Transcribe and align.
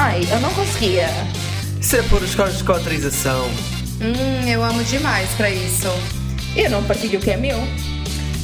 Ai, 0.00 0.20
eu 0.30 0.38
não 0.38 0.54
conseguia. 0.54 1.08
Isso 1.80 1.96
é 1.96 2.02
por 2.02 2.22
os 2.22 2.32
códigos 2.32 2.62
de 2.62 2.70
autorização. 2.70 3.46
Hum, 4.00 4.48
eu 4.48 4.62
amo 4.62 4.84
demais 4.84 5.28
pra 5.34 5.50
isso. 5.50 5.88
Eu 6.54 6.70
não 6.70 6.84
partilho 6.84 7.18
o 7.18 7.22
que 7.22 7.32
é 7.32 7.36
meu. 7.36 7.58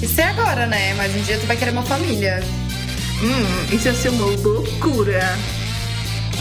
Isso 0.02 0.20
é 0.20 0.24
agora, 0.24 0.66
né? 0.66 0.94
Mas 0.94 1.14
um 1.14 1.20
dia 1.22 1.38
tu 1.38 1.46
vai 1.46 1.56
querer 1.56 1.70
uma 1.70 1.84
família. 1.84 2.40
Hum, 3.22 3.72
isso 3.72 3.86
ia 3.86 3.94
ser 3.94 4.08
uma 4.08 4.26
loucura. 4.26 5.20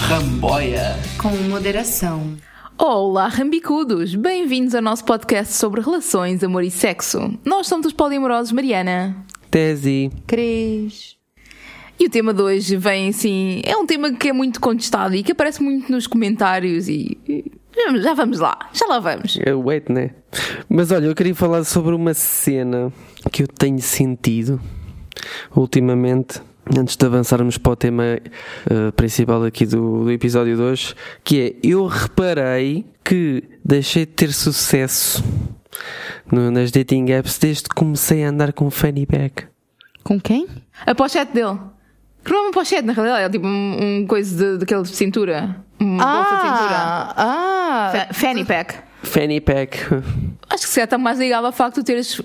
Ramboia. 0.10 0.98
Com 1.20 1.30
moderação. 1.48 2.36
Olá, 2.76 3.28
rambicudos! 3.28 4.16
Bem-vindos 4.16 4.74
ao 4.74 4.82
nosso 4.82 5.06
podcast 5.06 5.54
sobre 5.54 5.80
relações, 5.80 6.44
amor 6.44 6.64
e 6.64 6.72
sexo. 6.72 7.38
Nós 7.46 7.68
somos 7.68 7.86
os 7.86 7.94
poliamorosos 7.94 8.52
Mariana. 8.52 9.16
Tese. 9.52 10.10
Cris. 10.26 11.18
E 12.00 12.06
o 12.06 12.10
tema 12.10 12.34
de 12.34 12.42
hoje 12.42 12.76
vem 12.78 13.10
assim. 13.10 13.62
É 13.64 13.78
um 13.78 13.86
tema 13.86 14.12
que 14.14 14.30
é 14.30 14.34
muito 14.34 14.60
contestado 14.60 15.16
e 15.16 15.24
que 15.24 15.32
aparece 15.32 15.62
muito 15.62 15.92
nos 15.92 16.08
comentários 16.08 16.88
e. 16.88 17.18
e- 17.28 17.52
Já 18.02 18.14
vamos 18.14 18.40
lá, 18.40 18.58
já 18.74 18.86
lá 18.88 19.00
vamos. 19.00 19.40
É 19.44 19.54
wait, 19.54 19.90
né? 19.90 20.12
Mas 20.70 20.92
olha, 20.92 21.06
eu 21.06 21.16
queria 21.16 21.34
falar 21.36 21.64
sobre 21.64 21.94
uma 21.96 22.14
cena 22.14 22.92
que 23.32 23.44
eu 23.44 23.48
tenho 23.48 23.80
sentido 23.82 24.60
ultimamente. 25.56 26.42
Antes 26.78 26.96
de 26.96 27.06
avançarmos 27.06 27.58
para 27.58 27.74
o 27.74 27.76
tema 27.76 28.04
eh, 28.06 28.22
principal 28.96 29.44
aqui 29.44 29.66
do, 29.66 30.06
do 30.06 30.12
episódio 30.12 30.56
de 30.56 30.62
hoje, 30.62 30.96
que 31.22 31.42
é 31.42 31.56
eu 31.62 31.86
reparei 31.88 32.86
que 33.04 33.44
deixei 33.66 34.06
de 34.06 34.14
ter 34.14 34.32
sucesso 34.32 35.22
no- 36.32 36.50
nas 36.52 36.72
dating 36.72 37.12
apps 37.12 37.38
desde 37.38 37.64
que 37.64 37.76
comecei 37.76 38.24
a 38.24 38.30
andar 38.30 38.54
com 38.54 38.72
fanny 38.72 39.06
pack. 39.06 39.46
Com 40.06 40.18
quem? 40.22 40.48
A 40.86 40.96
pochete 40.96 41.34
dele. 41.34 41.60
Que 42.24 42.32
não 42.32 42.40
é 42.40 42.42
uma 42.44 42.52
pochete, 42.52 42.84
na 42.84 42.94
realidade, 42.94 43.24
é 43.26 43.30
tipo 43.30 43.46
um, 43.48 44.00
um 44.02 44.08
coisa 44.08 44.36
de, 44.54 44.58
daquele 44.60 44.84
de 44.84 44.90
cintura. 44.96 45.58
Uma 45.80 46.06
bolsa 46.06 46.36
de 46.36 46.42
cintura. 46.42 47.14
ah, 47.18 47.92
Fa- 47.92 48.14
Fanny 48.14 48.46
pack. 48.46 48.76
Fanny 49.04 49.42
pack. 49.42 49.78
Acho 50.50 50.64
que 50.64 50.70
se 50.70 50.76
calhar 50.76 50.86
está 50.86 50.98
mais 50.98 51.20
ligado 51.20 51.46
ao 51.46 51.52
facto 51.52 51.78
de 51.78 51.84
teres, 51.84 52.22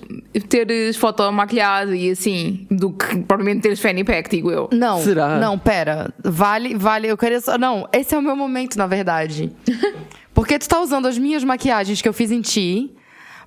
teres 0.49 0.97
foto 0.97 1.29
maquilhado 1.33 1.93
e 1.93 2.11
assim, 2.11 2.67
do 2.71 2.93
que 2.93 3.19
provavelmente 3.23 3.63
teres 3.63 3.81
fanny 3.81 4.05
pack, 4.05 4.31
digo 4.31 4.49
eu. 4.53 4.69
Não, 4.73 5.03
Será? 5.03 5.39
não, 5.41 5.59
pera. 5.59 6.15
Vale, 6.23 6.77
vale, 6.77 7.09
eu 7.09 7.17
queria 7.17 7.41
só. 7.41 7.59
Não, 7.59 7.89
esse 7.93 8.15
é 8.15 8.19
o 8.19 8.23
meu 8.23 8.37
momento, 8.37 8.77
na 8.77 8.87
verdade. 8.87 9.51
Porque 10.33 10.57
tu 10.57 10.69
tá 10.69 10.81
usando 10.81 11.07
as 11.09 11.19
minhas 11.19 11.43
maquiagens 11.43 12.01
que 12.01 12.09
eu 12.09 12.13
fiz 12.13 12.31
em 12.31 12.41
ti 12.41 12.95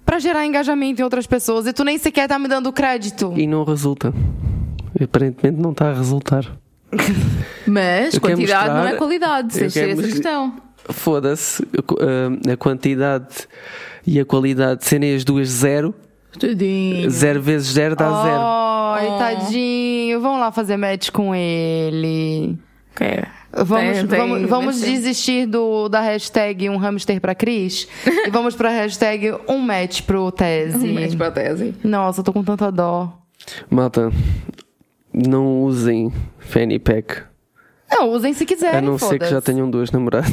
pra 0.06 0.20
gerar 0.20 0.46
engajamento 0.46 1.00
em 1.00 1.04
outras 1.06 1.26
pessoas 1.26 1.66
e 1.68 1.72
tu 1.72 1.86
nem 1.86 1.98
sequer 1.98 2.28
tá 2.28 2.38
me 2.38 2.50
dando 2.50 2.74
crédito. 2.74 3.34
E 3.38 3.48
não 3.48 3.64
resulta. 3.64 4.14
Aparentemente 5.04 5.60
não 5.62 5.72
está 5.72 5.90
a 5.90 5.94
resultar. 5.94 6.46
Mas 7.68 8.14
Eu 8.16 8.22
quantidade 8.22 8.68
não 8.70 8.76
é 8.78 8.82
mostrar- 8.82 8.98
qualidade, 8.98 9.60
eu 9.64 9.70
se 9.70 9.80
quero 9.80 9.92
essa 9.92 10.02
mostrar- 10.02 10.12
questão. 10.16 10.54
Foda-se, 10.90 11.64
a, 12.52 12.58
quantidade 12.58 13.48
e 14.06 14.20
a 14.20 14.26
qualidade 14.26 14.84
serem 14.84 15.16
as 15.16 15.24
duas 15.24 15.48
zero, 15.48 15.94
Tudinho. 16.38 17.10
zero 17.10 17.40
vezes 17.42 17.68
zero 17.74 17.96
dá 17.96 18.24
zero. 18.24 18.40
Ai, 18.42 19.08
Oh. 19.08 19.18
tadinho. 19.20 20.20
Vamos 20.20 20.40
lá 20.40 20.52
fazer 20.52 20.78
match 20.78 21.12
com 21.12 21.34
ele. 21.36 22.58
Ok. 22.94 23.08
Vamos, 23.54 23.98
Tem- 23.98 24.08
tem- 24.08 24.46
vamos, 24.48 24.80
desistir 24.82 25.46
do, 25.46 25.88
da 25.90 26.00
hashtag 26.02 26.70
um 26.70 26.78
hamster 26.78 27.20
pra 27.22 27.36
Cris 27.36 27.88
e 28.26 28.30
vamos 28.32 28.56
pra 28.56 28.70
hashtag 28.70 29.34
um 29.48 29.60
match 29.60 30.02
pro 30.02 30.32
Tese. 30.32 30.88
Mas 30.92 31.14
para 31.14 31.28
a 31.28 31.32
tese. 31.32 31.76
Nossa, 31.84 32.22
eu 32.22 32.24
tô 32.24 32.34
com 32.34 32.44
tanta 32.44 32.72
dó. 32.72 33.18
Malta, 33.70 34.10
não 35.14 35.62
usem 35.62 36.12
fanny 36.40 36.80
pack, 36.80 37.24
Não, 37.90 38.10
usem 38.10 38.34
se 38.34 38.46
quiserem, 38.46 38.80
a 38.80 38.82
não 38.82 38.98
ser 38.98 39.20
que 39.20 39.26
já 39.26 39.42
tenham 39.42 39.70
duas 39.70 39.92
namoradas. 39.92 40.32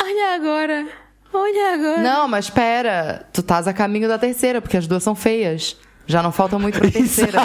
Olha 0.00 0.34
agora. 0.34 0.86
Olha 1.32 1.74
agora. 1.74 1.98
Não, 2.00 2.28
mas 2.28 2.48
pera. 2.48 3.26
Tu 3.32 3.40
estás 3.40 3.66
a 3.68 3.72
caminho 3.72 4.08
da 4.08 4.18
terceira, 4.18 4.60
porque 4.60 4.76
as 4.76 4.86
duas 4.86 5.02
são 5.02 5.14
feias. 5.14 5.76
Já 6.06 6.22
não 6.22 6.32
falta 6.32 6.58
muito 6.58 6.78
pra 6.78 6.88
terceira. 6.90 7.40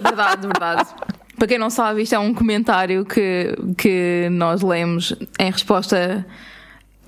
Verdade, 0.00 0.46
verdade. 0.46 0.88
Para 1.36 1.48
quem 1.48 1.58
não 1.58 1.68
sabe, 1.68 2.02
isto 2.02 2.14
é 2.14 2.18
um 2.18 2.32
comentário 2.32 3.04
que, 3.04 3.54
que 3.76 4.28
nós 4.30 4.62
lemos 4.62 5.12
em 5.38 5.50
resposta 5.50 6.24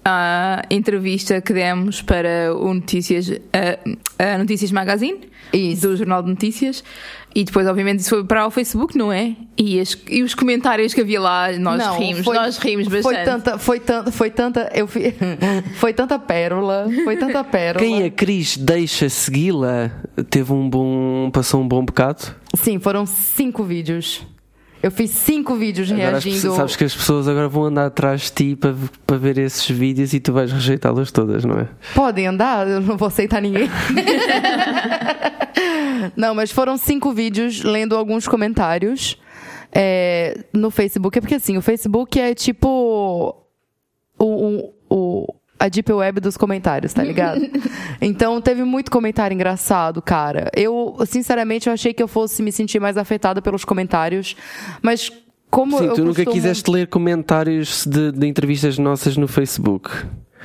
à 0.08 0.62
entrevista 0.70 1.40
que 1.40 1.52
demos 1.52 2.00
para 2.00 2.54
o 2.54 2.72
Notícias, 2.72 3.28
a, 3.52 4.34
a 4.34 4.38
Notícias 4.38 4.70
Magazine, 4.70 5.18
Isso. 5.52 5.88
do 5.88 5.96
Jornal 5.96 6.22
de 6.22 6.28
Notícias, 6.30 6.84
e 7.34 7.42
depois, 7.42 7.66
obviamente, 7.66 7.98
isso 7.98 8.10
foi 8.10 8.24
para 8.24 8.46
o 8.46 8.50
Facebook, 8.50 8.96
não 8.96 9.12
é? 9.12 9.34
E, 9.58 9.80
as- 9.80 9.98
e 10.08 10.22
os 10.22 10.32
comentários 10.34 10.94
que 10.94 11.00
havia 11.00 11.20
lá, 11.20 11.50
nós 11.58 11.78
Não, 11.78 11.98
rimos, 11.98 12.24
foi- 12.24 12.36
nós 12.36 12.56
rimos 12.56 12.86
bastante. 12.88 13.02
Foi 13.02 13.24
tanta, 13.24 13.58
foi 13.58 13.80
tanta, 13.80 14.12
foi 14.12 14.30
tanta, 14.30 14.70
eu 14.72 14.86
fi- 14.86 15.12
foi 15.76 15.92
tanta 15.92 16.18
pérola, 16.20 16.86
foi 17.04 17.16
tanta 17.16 17.42
pérola. 17.42 17.84
Quem 17.84 18.04
a 18.04 18.10
Cris 18.10 18.56
deixa 18.56 19.08
segui-la 19.08 19.90
teve 20.30 20.52
um 20.52 20.70
bom. 20.70 21.30
passou 21.32 21.60
um 21.60 21.68
bom 21.68 21.84
bocado. 21.84 22.22
Sim, 22.54 22.78
foram 22.78 23.04
cinco 23.04 23.64
vídeos. 23.64 24.24
Eu 24.82 24.90
fiz 24.90 25.10
cinco 25.10 25.54
vídeos 25.56 25.90
Agora 25.90 26.10
reagindo. 26.10 26.34
pessoas- 26.36 26.56
sabes 26.56 26.76
que 26.76 26.84
as 26.84 26.94
pessoas 26.94 27.26
agora 27.26 27.48
vão 27.48 27.64
andar 27.64 27.86
atrás 27.86 28.22
de 28.22 28.30
ti 28.32 28.56
para, 28.56 28.74
para 29.06 29.16
ver 29.16 29.38
esses 29.38 29.68
vídeos 29.68 30.12
e 30.12 30.20
tu 30.20 30.32
vais 30.32 30.52
rejeitá-las 30.52 31.10
todas, 31.10 31.44
não 31.44 31.58
é? 31.58 31.68
Podem 31.94 32.26
andar, 32.26 32.68
eu 32.68 32.80
não 32.80 32.96
vou 32.96 33.08
aceitar 33.08 33.40
ninguém. 33.42 33.68
não, 36.16 36.34
mas 36.34 36.50
foram 36.50 36.76
cinco 36.76 37.12
vídeos 37.12 37.62
lendo 37.62 37.96
alguns 37.96 38.28
comentários 38.28 39.18
é, 39.72 40.44
no 40.52 40.70
Facebook. 40.70 41.18
É 41.18 41.20
porque 41.20 41.34
assim, 41.36 41.56
o 41.56 41.62
Facebook 41.62 42.20
é 42.20 42.34
tipo 42.34 43.34
o- 44.18 44.72
a 45.58 45.68
Deep 45.68 45.92
Web 45.92 46.20
dos 46.20 46.36
comentários, 46.36 46.92
tá 46.92 47.02
ligado? 47.02 47.40
então 48.00 48.40
teve 48.40 48.62
muito 48.64 48.90
comentário 48.90 49.34
engraçado, 49.34 50.02
cara. 50.02 50.50
Eu, 50.54 50.96
sinceramente, 51.06 51.66
eu 51.68 51.72
achei 51.72 51.92
que 51.94 52.02
eu 52.02 52.08
fosse 52.08 52.42
me 52.42 52.52
sentir 52.52 52.78
mais 52.80 52.96
afetada 52.96 53.40
pelos 53.40 53.64
comentários, 53.64 54.36
mas 54.82 55.10
como 55.50 55.78
Sim, 55.78 55.86
eu 55.86 55.94
tu 55.94 56.00
nunca 56.04 56.16
costumo- 56.16 56.34
quiseste 56.34 56.70
ler 56.70 56.86
comentários 56.88 57.86
de, 57.86 58.12
de 58.12 58.26
entrevistas 58.26 58.78
nossas 58.78 59.16
no 59.16 59.26
Facebook. 59.26 59.90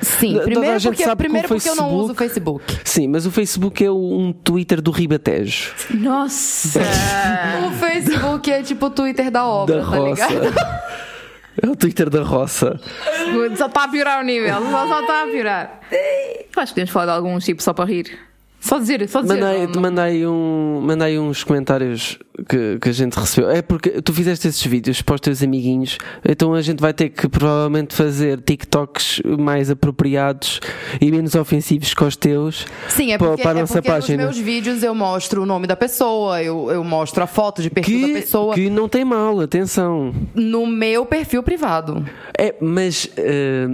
Sim, 0.00 0.32
Toda 0.32 0.40
a 0.40 0.44
primeiro 0.46 0.78
gente 0.78 0.90
porque, 0.92 1.04
sabe 1.04 1.10
que 1.10 1.14
o 1.14 1.16
primeiro 1.26 1.48
porque 1.48 1.68
eu 1.68 1.76
não 1.76 1.90
uso 1.94 2.12
o 2.12 2.14
Facebook. 2.14 2.64
Sim, 2.84 3.08
mas 3.08 3.24
o 3.26 3.30
Facebook 3.30 3.84
é 3.84 3.90
um 3.90 4.32
Twitter 4.32 4.80
do 4.80 4.90
Ribatejo. 4.90 5.72
Nossa! 5.94 6.80
O 7.68 7.70
Facebook 7.72 8.50
é 8.50 8.62
tipo 8.62 8.86
o 8.86 8.90
Twitter 8.90 9.30
da 9.30 9.46
obra, 9.46 9.82
da 9.82 9.90
tá 9.90 9.98
ligado? 10.00 10.32
É 11.60 11.68
o 11.68 11.76
Twitter 11.76 12.08
da 12.08 12.22
roça. 12.22 12.80
só 13.56 13.66
está 13.66 13.84
a 13.84 13.88
piorar 13.88 14.20
o 14.20 14.24
nível, 14.24 14.54
só, 14.70 15.00
está 15.00 15.22
a 15.22 15.26
piorar. 15.26 15.80
Acho 16.56 16.72
que 16.72 16.74
podemos 16.74 16.90
falar 16.90 17.06
de 17.06 17.12
alguns 17.12 17.44
tipo 17.44 17.62
só 17.62 17.72
para 17.74 17.84
rir. 17.84 18.18
Só 18.64 18.78
dizer, 18.78 19.06
só 19.08 19.20
dizer. 19.20 19.34
Mandei, 19.40 19.66
não- 19.66 19.72
não- 19.74 19.82
mandei, 19.82 20.26
um, 20.26 20.80
mandei 20.82 21.18
uns 21.18 21.42
comentários 21.42 22.16
que, 22.48 22.78
que 22.80 22.88
a 22.88 22.92
gente 22.92 23.18
recebeu. 23.18 23.50
É 23.50 23.60
porque 23.60 24.00
tu 24.00 24.12
fizeste 24.14 24.46
esses 24.46 24.64
vídeos 24.64 25.02
para 25.02 25.16
os 25.16 25.20
teus 25.20 25.42
amiguinhos, 25.42 25.98
então 26.24 26.54
a 26.54 26.62
gente 26.62 26.80
vai 26.80 26.94
ter 26.94 27.08
que 27.10 27.28
provavelmente 27.28 27.92
fazer 27.94 28.40
TikToks 28.40 29.20
mais 29.38 29.68
apropriados 29.68 30.60
e 31.00 31.10
menos 31.10 31.34
ofensivos 31.34 31.92
que 31.92 32.04
os 32.04 32.14
teus 32.14 32.64
Sim, 32.88 33.12
é 33.12 33.18
porque, 33.18 33.42
para 33.42 33.50
a 33.52 33.58
é 33.58 33.60
nossa 33.62 33.74
porque 33.74 33.88
página. 33.88 34.24
nos 34.26 34.36
meus 34.36 34.46
vídeos 34.46 34.82
eu 34.84 34.94
mostro 34.94 35.42
o 35.42 35.46
nome 35.46 35.66
da 35.66 35.74
pessoa, 35.76 36.40
eu, 36.40 36.70
eu 36.70 36.84
mostro 36.84 37.22
a 37.24 37.26
foto 37.26 37.60
de 37.62 37.68
perfil 37.68 38.00
da 38.02 38.06
Que, 38.06 38.12
pessoa 38.14 38.54
que 38.54 38.70
não 38.70 38.88
tem 38.88 39.04
mal, 39.04 39.40
atenção. 39.40 40.14
no 40.36 40.66
meu 40.68 41.04
perfil 41.04 41.42
privado. 41.42 42.06
É, 42.38 42.54
mas 42.60 43.10
eh, 43.16 43.66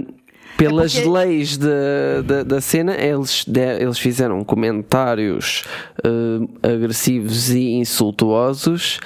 pelas 0.59 0.95
É 0.95 1.01
porque- 1.01 1.17
leis 1.17 1.57
da, 1.57 2.21
da, 2.25 2.43
da 2.43 2.61
cena, 2.61 2.93
eles, 2.95 3.43
de- 3.47 3.81
eles 3.81 3.97
fizeram 3.97 4.43
comentários 4.43 5.63
eh, 6.03 6.69
agressivos 6.73 7.49
e 7.49 7.71
insultuosos 7.73 8.99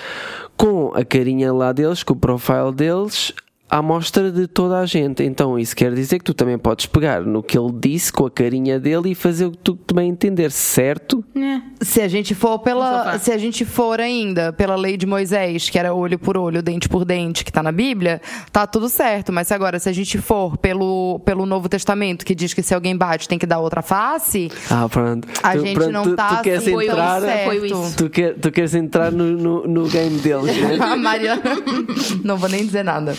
com 0.57 0.91
a 0.95 1.03
carinha 1.05 1.51
lá 1.53 1.71
deles, 1.71 2.03
com 2.03 2.13
o 2.13 2.17
profile 2.17 2.71
deles. 2.73 3.33
À 3.75 3.81
mostra 3.81 4.31
de 4.31 4.45
toda 4.45 4.77
a 4.77 4.85
gente. 4.85 5.23
Então, 5.23 5.57
isso 5.57 5.75
quer 5.75 5.91
dizer 5.95 6.19
que 6.19 6.23
tu 6.25 6.33
também 6.35 6.59
podes 6.59 6.85
pegar 6.85 7.21
no 7.21 7.41
que 7.41 7.57
ele 7.57 7.71
disse 7.73 8.13
com 8.13 8.27
a 8.27 8.29
carinha 8.29 8.79
dele 8.79 9.09
e 9.11 9.15
fazer 9.15 9.45
o 9.47 9.51
que 9.51 9.57
tu 9.57 9.73
também 9.75 10.09
entender, 10.11 10.51
certo? 10.51 11.25
É. 11.35 11.59
Se 11.83 11.99
a 11.99 12.07
gente 12.07 12.35
for 12.35 12.59
pela, 12.59 13.17
se 13.17 13.31
a 13.31 13.37
gente 13.39 13.65
for 13.65 13.99
ainda 13.99 14.53
pela 14.53 14.75
lei 14.75 14.95
de 14.95 15.07
Moisés, 15.07 15.71
que 15.71 15.79
era 15.79 15.91
olho 15.91 16.19
por 16.19 16.37
olho, 16.37 16.61
dente 16.61 16.87
por 16.87 17.03
dente, 17.03 17.43
que 17.43 17.51
tá 17.51 17.63
na 17.63 17.71
Bíblia, 17.71 18.21
tá 18.51 18.67
tudo 18.67 18.87
certo. 18.87 19.33
Mas 19.33 19.51
agora, 19.51 19.79
se 19.79 19.89
a 19.89 19.93
gente 19.93 20.19
for 20.19 20.55
pelo, 20.57 21.19
pelo 21.25 21.43
Novo 21.45 21.67
Testamento, 21.67 22.23
que 22.25 22.35
diz 22.35 22.53
que 22.53 22.61
se 22.61 22.75
alguém 22.75 22.95
bate 22.95 23.27
tem 23.27 23.39
que 23.39 23.47
dar 23.47 23.57
outra 23.57 23.81
face, 23.81 24.51
Ah, 24.69 24.87
pronto. 24.87 25.27
a 25.41 25.53
Tu- 25.53 25.61
gente 25.65 25.73
pronto, 25.73 25.91
não 25.91 26.03
tu, 26.03 26.15
tá 26.15 26.35
tu 26.37 26.43
queres 26.43 26.59
assim, 26.61 26.73
entrar. 26.73 27.17
isso, 27.23 27.27
apoio 27.31 27.61
certo. 27.61 27.83
isso. 27.87 27.97
Tu, 27.97 28.09
quer, 28.11 28.35
tu 28.35 28.51
queres 28.51 28.75
entrar 28.75 29.11
no, 29.11 29.31
no, 29.31 29.67
no 29.67 29.87
game 29.89 30.19
deles, 30.19 30.55
né? 30.61 30.77
Mariana. 30.95 31.41
Não 32.23 32.37
vou 32.37 32.47
nem 32.49 32.63
dizer 32.65 32.83
nada. 32.83 33.13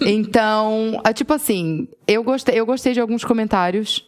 Então, 0.00 1.00
é 1.04 1.12
tipo 1.12 1.32
assim, 1.32 1.88
eu 2.06 2.22
gostei, 2.22 2.58
eu 2.58 2.66
gostei 2.66 2.92
de 2.92 3.00
alguns 3.00 3.24
comentários. 3.24 4.04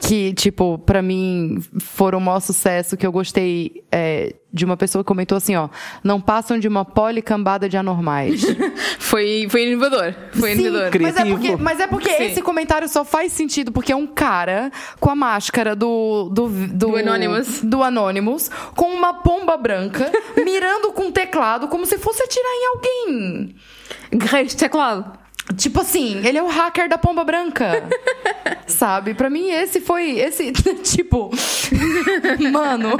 Que, 0.00 0.34
tipo, 0.34 0.76
pra 0.78 1.00
mim 1.00 1.62
foram 1.80 2.18
um 2.18 2.22
maior 2.22 2.40
sucesso, 2.40 2.96
que 2.96 3.06
eu 3.06 3.12
gostei 3.12 3.84
é, 3.90 4.34
de 4.52 4.64
uma 4.64 4.76
pessoa 4.76 5.02
que 5.02 5.08
comentou 5.08 5.38
assim, 5.38 5.54
ó, 5.56 5.68
não 6.02 6.20
passam 6.20 6.58
de 6.58 6.66
uma 6.68 6.84
policambada 6.84 7.68
de 7.68 7.76
anormais. 7.76 8.42
Foi, 8.98 9.46
foi 9.48 9.68
inovador. 9.68 10.12
Foi 10.32 10.56
Sim, 10.56 10.66
inovador. 10.66 10.90
mas 11.00 11.16
é 11.16 11.24
porque, 11.24 11.56
mas 11.56 11.80
é 11.80 11.86
porque 11.86 12.08
esse 12.10 12.42
comentário 12.42 12.88
só 12.88 13.04
faz 13.04 13.32
sentido 13.32 13.70
porque 13.70 13.92
é 13.92 13.96
um 13.96 14.06
cara 14.08 14.72
com 14.98 15.08
a 15.08 15.14
máscara 15.14 15.76
do 15.76 16.28
do 16.30 16.48
do, 16.48 16.88
Do 16.88 16.96
Anonymous. 16.96 17.60
do 17.62 17.82
Anonymous, 17.82 18.50
com 18.74 18.86
uma 18.92 19.14
pomba 19.14 19.56
branca, 19.56 20.10
mirando 20.44 20.90
com 20.92 21.04
um 21.04 21.12
teclado 21.12 21.68
como 21.68 21.86
se 21.86 21.96
fosse 21.98 22.22
atirar 22.24 22.50
em 22.50 22.66
alguém. 22.74 23.54
Guerreiros 24.12 24.52
de 24.52 24.58
teclado. 24.58 25.23
Tipo 25.56 25.80
assim, 25.82 26.26
ele 26.26 26.38
é 26.38 26.42
o 26.42 26.48
hacker 26.48 26.88
da 26.88 26.96
pomba 26.96 27.22
branca. 27.22 27.84
Sabe? 28.66 29.12
Pra 29.14 29.28
mim 29.28 29.50
esse 29.50 29.80
foi 29.80 30.18
esse 30.18 30.50
tipo, 30.82 31.30
mano. 32.50 32.96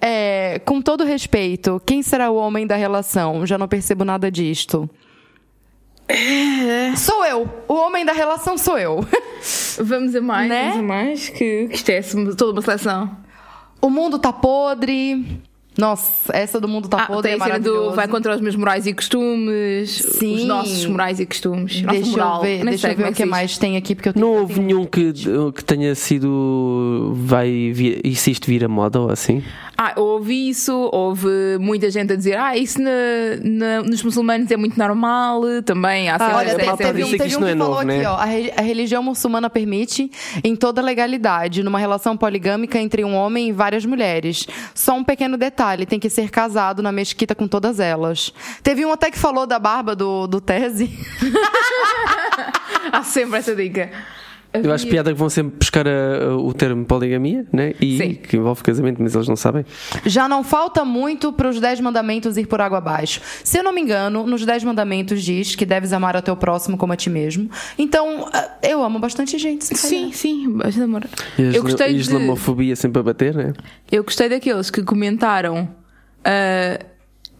é, 0.00 0.60
com 0.64 0.80
todo 0.82 1.04
respeito, 1.04 1.80
quem 1.86 2.02
será 2.02 2.30
o 2.30 2.36
homem 2.36 2.66
da 2.66 2.76
relação? 2.76 3.46
Já 3.46 3.56
não 3.56 3.66
percebo 3.66 4.04
nada 4.04 4.30
disto. 4.30 4.88
Sou 6.96 7.24
eu. 7.24 7.48
O 7.68 7.74
homem 7.74 8.04
da 8.04 8.12
relação 8.12 8.56
sou 8.58 8.78
eu. 8.78 9.04
Vamos 9.78 10.14
a 10.14 10.20
mais, 10.20 10.48
Né? 10.48 10.62
vamos 10.70 10.78
a 10.78 10.82
mais, 10.82 11.28
que, 11.28 11.68
que 11.68 11.92
é 11.92 12.00
toda 12.36 12.52
uma 12.52 12.62
seleção. 12.62 13.16
O 13.80 13.88
mundo 13.90 14.18
tá 14.18 14.32
podre. 14.32 15.40
Nossa, 15.78 16.10
essa 16.32 16.60
do 16.60 16.66
mundo 16.66 16.88
tá 16.88 17.04
Ah, 17.04 17.06
podre 17.06 17.22
tem 17.30 17.32
é 17.38 17.40
a 17.40 17.44
cena 17.46 17.60
do 17.60 17.92
vai 17.92 18.08
contra 18.08 18.34
os 18.34 18.40
meus 18.40 18.56
morais 18.56 18.84
e 18.84 18.92
costumes, 18.92 19.90
Sim. 19.90 20.34
os 20.34 20.44
nossos 20.44 20.84
morais 20.86 21.20
e 21.20 21.24
costumes. 21.26 21.80
Nossa 21.82 21.94
Deixa 22.00 22.10
moral. 22.10 22.36
eu 22.36 22.42
ver, 22.42 22.56
Nem 22.56 22.64
deixa 22.70 22.90
eu 22.90 22.96
ver 22.96 23.04
é 23.04 23.10
o 23.10 23.12
que 23.12 23.22
diz. 23.22 23.30
mais 23.30 23.56
tem 23.58 23.76
aqui 23.76 23.94
porque 23.94 24.08
eu 24.08 24.12
tenho 24.12 24.26
Não 24.26 24.34
houve 24.40 24.54
tenho- 24.54 24.66
nenhum 24.66 24.84
que, 24.84 25.12
que 25.54 25.64
tenha 25.64 25.94
sido. 25.94 27.12
Vai 27.14 27.70
vir, 27.72 28.00
e 28.04 28.14
se 28.16 28.30
isto 28.32 28.46
vira 28.48 28.66
moda 28.68 29.00
ou 29.00 29.08
assim? 29.10 29.42
Ah, 29.80 29.92
houve 29.96 30.48
isso, 30.48 30.90
houve 30.92 31.28
muita 31.60 31.88
gente 31.88 32.12
a 32.12 32.16
dizer, 32.16 32.36
ah, 32.36 32.56
isso 32.56 32.82
na, 32.82 32.90
na- 33.44 33.82
nos 33.82 34.02
muçulmanos 34.02 34.50
é 34.50 34.56
muito 34.56 34.76
normal, 34.76 35.40
também 35.64 36.08
há 36.10 36.16
Ah, 36.18 36.36
olha, 36.36 36.56
tem, 36.56 36.76
teve 36.76 37.04
um, 37.04 37.10
teve 37.16 37.36
um 37.36 37.40
não 37.40 37.46
que 37.46 37.52
é 37.52 37.56
falou 37.56 37.68
novo, 37.68 37.78
aqui, 37.78 37.86
né? 37.86 38.08
ó. 38.08 38.16
A, 38.16 38.24
re- 38.24 38.52
a 38.56 38.60
religião 38.60 39.04
muçulmana 39.04 39.48
permite, 39.48 40.10
em 40.42 40.56
toda 40.56 40.82
legalidade, 40.82 41.62
numa 41.62 41.78
relação 41.78 42.16
poligâmica 42.16 42.76
entre 42.76 43.04
um 43.04 43.14
homem 43.14 43.50
e 43.50 43.52
várias 43.52 43.84
mulheres. 43.86 44.48
Só 44.74 44.94
um 44.96 45.04
pequeno 45.04 45.36
detalhe: 45.36 45.86
tem 45.86 46.00
que 46.00 46.10
ser 46.10 46.28
casado 46.28 46.82
na 46.82 46.90
mesquita 46.90 47.32
com 47.36 47.46
todas 47.46 47.78
elas. 47.78 48.32
Teve 48.64 48.84
um 48.84 48.92
até 48.92 49.12
que 49.12 49.18
falou 49.18 49.46
da 49.46 49.60
barba 49.60 49.94
do, 49.94 50.26
do 50.26 50.40
Tese. 50.40 50.90
há 52.92 53.02
sempre 53.04 53.38
essa 53.38 53.54
dica. 53.54 53.90
Eu 54.52 54.72
acho 54.72 54.86
piada 54.86 55.12
que 55.12 55.18
vão 55.18 55.28
sempre 55.28 55.56
buscar 55.58 55.86
a- 55.86 56.36
o 56.36 56.52
termo 56.54 56.84
poligamia, 56.84 57.46
né? 57.52 57.74
E 57.80 57.98
Sim. 57.98 58.14
que 58.14 58.36
envolve 58.36 58.62
casamento, 58.62 59.00
mas 59.02 59.14
eles 59.14 59.28
não 59.28 59.36
sabem. 59.36 59.64
Já 60.06 60.26
não 60.28 60.42
falta 60.42 60.84
muito 60.84 61.32
para 61.32 61.48
os 61.50 61.60
Dez 61.60 61.78
Mandamentos 61.80 62.36
ir 62.38 62.46
por 62.46 62.60
água 62.60 62.78
abaixo. 62.78 63.20
Se 63.44 63.58
eu 63.58 63.62
não 63.62 63.72
me 63.74 63.80
engano, 63.82 64.26
nos 64.26 64.44
Dez 64.46 64.64
Mandamentos 64.64 65.22
diz 65.22 65.54
que 65.54 65.66
deves 65.66 65.92
amar 65.92 66.16
ao 66.16 66.22
teu 66.22 66.34
próximo 66.34 66.76
como 66.78 66.92
a 66.92 66.96
ti 66.96 67.10
mesmo. 67.10 67.50
Então, 67.78 68.26
ah, 68.32 68.50
eu 68.62 68.82
amo 68.82 68.98
bastante 68.98 69.36
gente. 69.38 69.64
se 69.66 69.74
Sim, 69.74 69.98
calhar. 70.00 70.12
sim, 70.14 70.50
bastante 70.52 70.82
amor. 70.82 71.04
E 71.38 71.42
a 71.42 71.52
Eu 71.52 71.62
gostei 71.62 71.86
a 71.86 71.90
de, 71.90 71.96
islamofobia 71.96 72.74
sempre 72.74 73.00
a 73.00 73.02
bater, 73.02 73.34
né? 73.34 73.52
eu 73.92 74.02
gostei 74.02 74.28
daqueles 74.30 74.70
que 74.70 74.82
comentaram 74.82 75.68
ah, 76.24 76.78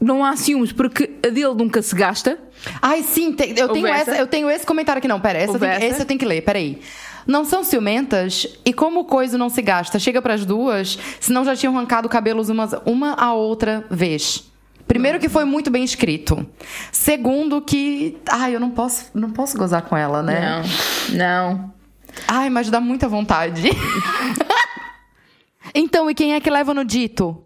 não 0.00 0.24
há 0.24 0.36
ciúmes 0.36 0.72
porque 0.72 1.10
a 1.24 1.28
dele 1.28 1.54
nunca 1.54 1.82
se 1.82 1.94
gasta. 1.94 2.38
Ai, 2.80 3.02
sim, 3.02 3.32
tem- 3.32 3.56
eu, 3.58 3.68
tenho 3.68 3.86
essa, 3.86 4.16
eu 4.16 4.26
tenho 4.26 4.50
esse 4.50 4.64
comentário 4.66 4.98
aqui. 4.98 5.08
Não, 5.08 5.20
pera, 5.20 5.38
essa 5.38 5.48
eu 5.50 5.54
Houve 5.54 5.66
tenho, 5.66 5.72
essa? 5.72 5.86
esse 5.86 6.00
eu 6.02 6.06
tenho 6.06 6.20
que 6.20 6.26
ler, 6.26 6.42
peraí. 6.42 6.80
Não 7.26 7.44
são 7.44 7.62
ciumentas 7.62 8.46
e 8.64 8.72
como 8.72 9.00
o 9.00 9.04
coisa 9.04 9.36
não 9.36 9.50
se 9.50 9.60
gasta, 9.60 9.98
chega 9.98 10.22
pras 10.22 10.46
duas, 10.46 10.98
senão 11.20 11.44
já 11.44 11.54
tinham 11.54 11.76
arrancado 11.76 12.08
cabelos 12.08 12.48
umas, 12.48 12.72
uma 12.86 13.12
a 13.14 13.34
outra 13.34 13.84
vez. 13.90 14.44
Primeiro 14.86 15.18
que 15.18 15.28
foi 15.28 15.44
muito 15.44 15.70
bem 15.70 15.84
escrito. 15.84 16.48
Segundo 16.90 17.60
que, 17.60 18.16
ai, 18.30 18.56
eu 18.56 18.60
não 18.60 18.70
posso, 18.70 19.10
não 19.12 19.30
posso 19.30 19.58
gozar 19.58 19.82
com 19.82 19.94
ela, 19.94 20.22
né? 20.22 20.62
Não, 21.10 21.18
não. 21.18 21.74
Ai, 22.26 22.48
mas 22.48 22.70
dá 22.70 22.80
muita 22.80 23.06
vontade. 23.06 23.64
então, 25.74 26.10
e 26.10 26.14
quem 26.14 26.34
é 26.34 26.40
que 26.40 26.50
leva 26.50 26.72
no 26.72 26.84
dito? 26.84 27.44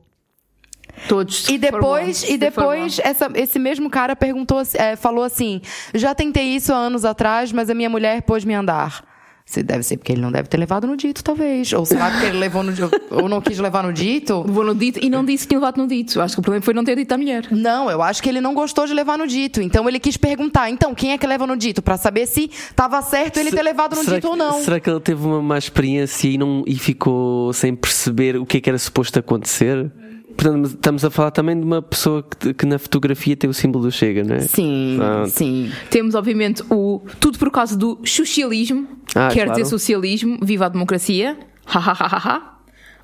Todos. 1.09 1.45
E 1.45 1.53
se 1.53 1.59
depois, 1.59 2.23
e 2.23 2.27
se 2.27 2.39
depois 2.39 2.99
essa- 3.03 3.31
esse 3.35 3.59
mesmo 3.59 3.91
cara 3.91 4.15
perguntou, 4.15 4.63
é, 4.75 4.97
falou 4.97 5.25
assim: 5.25 5.61
já 5.95 6.15
tentei 6.15 6.45
isso 6.55 6.73
há 6.73 6.77
anos 6.77 7.05
atrás, 7.05 7.51
mas 7.53 7.69
a 7.71 7.75
minha 7.75 7.91
mulher 7.91 8.23
pôs-me 8.23 8.55
a 8.55 8.61
andar. 8.61 9.13
Se 9.45 9.61
deve 9.63 9.83
ser 9.83 9.97
porque 9.97 10.13
ele 10.13 10.21
não 10.21 10.31
deve 10.31 10.49
ter 10.49 10.57
levado 10.57 10.87
no 10.87 10.97
dito, 10.97 11.23
talvez. 11.23 11.73
Ou 11.73 11.85
será 11.85 12.09
porque 12.11 12.27
ele 12.27 12.39
levou 12.39 12.63
no 12.63 12.73
dito, 12.73 12.89
ou 13.11 13.29
não 13.29 13.41
quis 13.41 13.59
levar 13.59 13.83
no 13.83 13.93
dito? 13.93 14.45
Vou 14.47 14.65
no 14.65 14.73
dito 14.75 15.01
e 15.03 15.11
não 15.11 15.25
disse 15.25 15.45
que 15.45 15.49
tinha 15.49 15.59
levado 15.59 15.79
no 15.79 15.87
dito. 15.89 16.21
Acho 16.21 16.37
que 16.37 16.41
o 16.41 16.43
problema 16.43 16.65
foi 16.65 16.73
não 16.73 16.85
ter 16.85 16.95
dito 16.97 17.13
à 17.13 17.19
mulher. 17.19 17.49
Não, 17.51 17.91
eu 17.91 18.01
acho 18.01 18.23
que 18.23 18.29
ele 18.29 18.41
não 18.41 18.55
gostou 18.55 18.87
de 18.87 18.95
levar 18.95 19.19
no 19.19 19.27
dito. 19.27 19.61
Então 19.61 19.87
ele 19.89 19.99
quis 19.99 20.17
perguntar: 20.17 20.71
então, 20.71 20.95
quem 20.95 21.11
é 21.13 21.19
que 21.19 21.27
leva 21.27 21.45
no 21.45 21.57
dito? 21.57 21.83
Pra 21.83 21.97
saber 21.97 22.27
se 22.27 22.49
tava 22.77 23.03
certo 23.03 23.39
ele 23.39 23.51
ter 23.51 23.63
levado 23.63 23.97
no 23.97 24.05
será 24.05 24.17
dito 24.17 24.23
que, 24.23 24.31
ou 24.31 24.37
não. 24.37 24.63
Será 24.63 24.79
que 24.79 24.89
ele 24.89 25.01
teve 25.01 25.27
uma 25.27 25.43
má 25.43 25.59
experiência 25.59 26.29
e, 26.29 26.39
não, 26.39 26.63
e 26.65 26.77
ficou 26.79 27.53
sem 27.53 27.75
perceber 27.75 28.37
o 28.37 28.47
que 28.47 28.59
é 28.59 28.61
que 28.61 28.71
era 28.71 28.79
suposto 28.79 29.19
acontecer? 29.19 29.91
Portanto, 30.37 30.67
estamos 30.67 31.05
a 31.05 31.11
falar 31.11 31.31
também 31.31 31.59
de 31.59 31.65
uma 31.65 31.81
pessoa 31.83 32.23
que, 32.23 32.53
que 32.55 32.67
na 32.67 32.79
fotografia 32.79 33.37
tem 33.37 33.49
o 33.49 33.55
símbolo 33.55 33.85
do 33.85 33.91
Chega, 33.93 34.25
não 34.25 34.37
é? 34.37 34.41
Sim, 34.41 34.97
Pronto. 34.99 35.31
sim. 35.31 35.71
Temos, 35.91 36.15
obviamente, 36.15 36.63
o 36.71 37.01
tudo 37.21 37.39
por 37.39 37.51
causa 37.51 37.77
do 37.77 37.99
socialismo. 38.05 38.87
Ah, 39.15 39.29
Quer 39.29 39.45
claro. 39.45 39.53
dizer 39.53 39.65
socialismo, 39.71 40.39
viva 40.43 40.67
a 40.67 40.69
democracia. 40.69 41.37
Ha, 41.67 41.79
ha, 41.79 41.93
ha, 41.93 42.07
ha, 42.17 42.35
ha. 42.37 42.53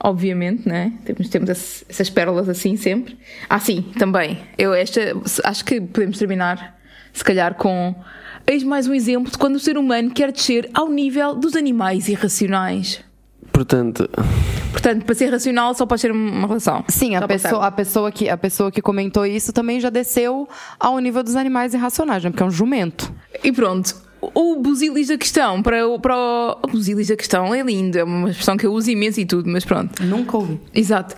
Obviamente, 0.02 0.69
né? 0.69 0.92
Temos, 1.04 1.28
temos 1.28 1.50
esse- 1.50 1.84
essas 1.88 2.08
pérolas 2.08 2.48
assim 2.48 2.76
sempre. 2.76 3.19
Ah, 3.48 3.58
sim, 3.58 3.84
também. 3.98 4.38
Eu 4.56 4.72
esta, 4.72 5.00
acho 5.44 5.64
que 5.64 5.81
podemos 5.81 6.19
terminar, 6.19 6.78
se 7.12 7.24
calhar, 7.24 7.54
com. 7.54 7.94
Eis 8.46 8.62
mais 8.62 8.86
um 8.86 8.94
exemplo 8.94 9.31
de 9.31 9.36
quando 9.36 9.56
o 9.56 9.60
ser 9.60 9.76
humano 9.76 10.10
quer 10.10 10.32
descer 10.32 10.70
ao 10.72 10.88
nível 10.88 11.34
dos 11.34 11.54
animais 11.54 12.08
irracionais. 12.08 13.00
Portanto, 13.58 14.08
Portanto, 14.70 15.05
para 15.05 15.14
ser 15.16 15.31
racional 15.31 15.75
só 15.75 15.84
pode 15.84 16.00
ser 16.00 16.12
uma 16.12 16.46
relação. 16.46 16.84
Sim, 16.87 17.16
a 17.16 17.20
Só 17.20 17.26
pessoa, 17.26 17.66
a, 17.66 17.70
pessoa 17.72 18.12
que, 18.12 18.28
a 18.28 18.37
pessoa 18.37 18.70
que 18.70 18.81
comentou 18.81 19.26
isso 19.26 19.52
também 19.52 19.81
já 19.81 19.90
desceu 19.90 20.49
ao 20.78 20.96
nível 21.00 21.25
dos 21.25 21.34
animais 21.34 21.75
irracionais, 21.75 22.22
né? 22.22 22.31
Porque 22.31 22.43
é 22.43 22.46
um 22.46 22.50
jumento. 22.50 23.12
E 23.43 23.50
pronto. 23.50 23.96
O 24.20 24.56
busilis 24.56 25.08
da 25.08 25.19
questão 25.19 25.60
para 25.60 25.88
o, 25.88 25.99
para 25.99 26.16
o, 26.16 26.58
o 26.62 26.69
busilis 26.69 27.08
da 27.08 27.16
questão 27.16 27.52
é 27.52 27.60
lindo, 27.62 27.99
é 27.99 28.05
uma 28.05 28.31
expressão 28.31 28.56
que 28.56 28.64
eu 28.66 28.72
uso 28.72 28.90
imenso 28.90 29.19
e 29.20 29.26
tudo, 29.26 29.49
mas 29.50 29.64
pronto. 29.64 30.00
Nunca 30.05 30.37
ouvi. 30.37 30.60
Exato. 30.72 31.16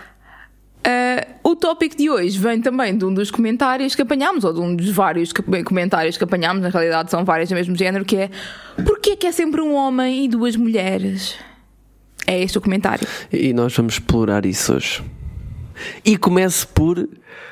Ah, 0.82 1.26
o 1.44 1.54
tópico 1.54 1.94
de 1.96 2.08
hoje 2.08 2.38
vem 2.38 2.60
também 2.62 2.96
de 2.96 3.04
um 3.04 3.12
dos 3.12 3.30
comentários 3.30 3.94
que 3.94 4.00
apanhámos, 4.00 4.44
ou 4.44 4.52
de 4.54 4.60
um 4.60 4.74
dos 4.74 4.88
vários 4.90 5.30
que- 5.32 5.42
comentários 5.62 6.16
que 6.16 6.24
apanhámos, 6.24 6.62
na 6.62 6.70
realidade 6.70 7.10
são 7.10 7.22
vários 7.22 7.50
do 7.50 7.54
mesmo 7.54 7.76
género, 7.76 8.02
que 8.04 8.16
é 8.16 8.30
Porquê 8.86 9.14
que 9.16 9.26
é 9.26 9.32
sempre 9.32 9.60
um 9.60 9.74
homem 9.74 10.24
e 10.24 10.28
duas 10.28 10.56
mulheres? 10.56 11.36
É 12.30 12.40
este 12.40 12.58
o 12.58 12.60
comentário. 12.60 13.06
e 13.32 13.52
nós 13.52 13.74
vamos 13.74 13.94
explorar 13.94 14.46
isso 14.46 14.74
hoje. 14.74 15.02
E 16.04 16.16
começo 16.16 16.68
por 16.68 17.08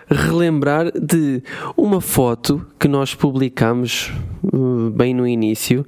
relembrar 0.08 0.92
de 0.92 1.42
uma 1.76 2.00
foto 2.00 2.64
que 2.78 2.86
nós 2.86 3.12
publicámos 3.12 4.12
uh, 4.52 4.90
bem 4.90 5.12
no 5.12 5.26
início, 5.26 5.84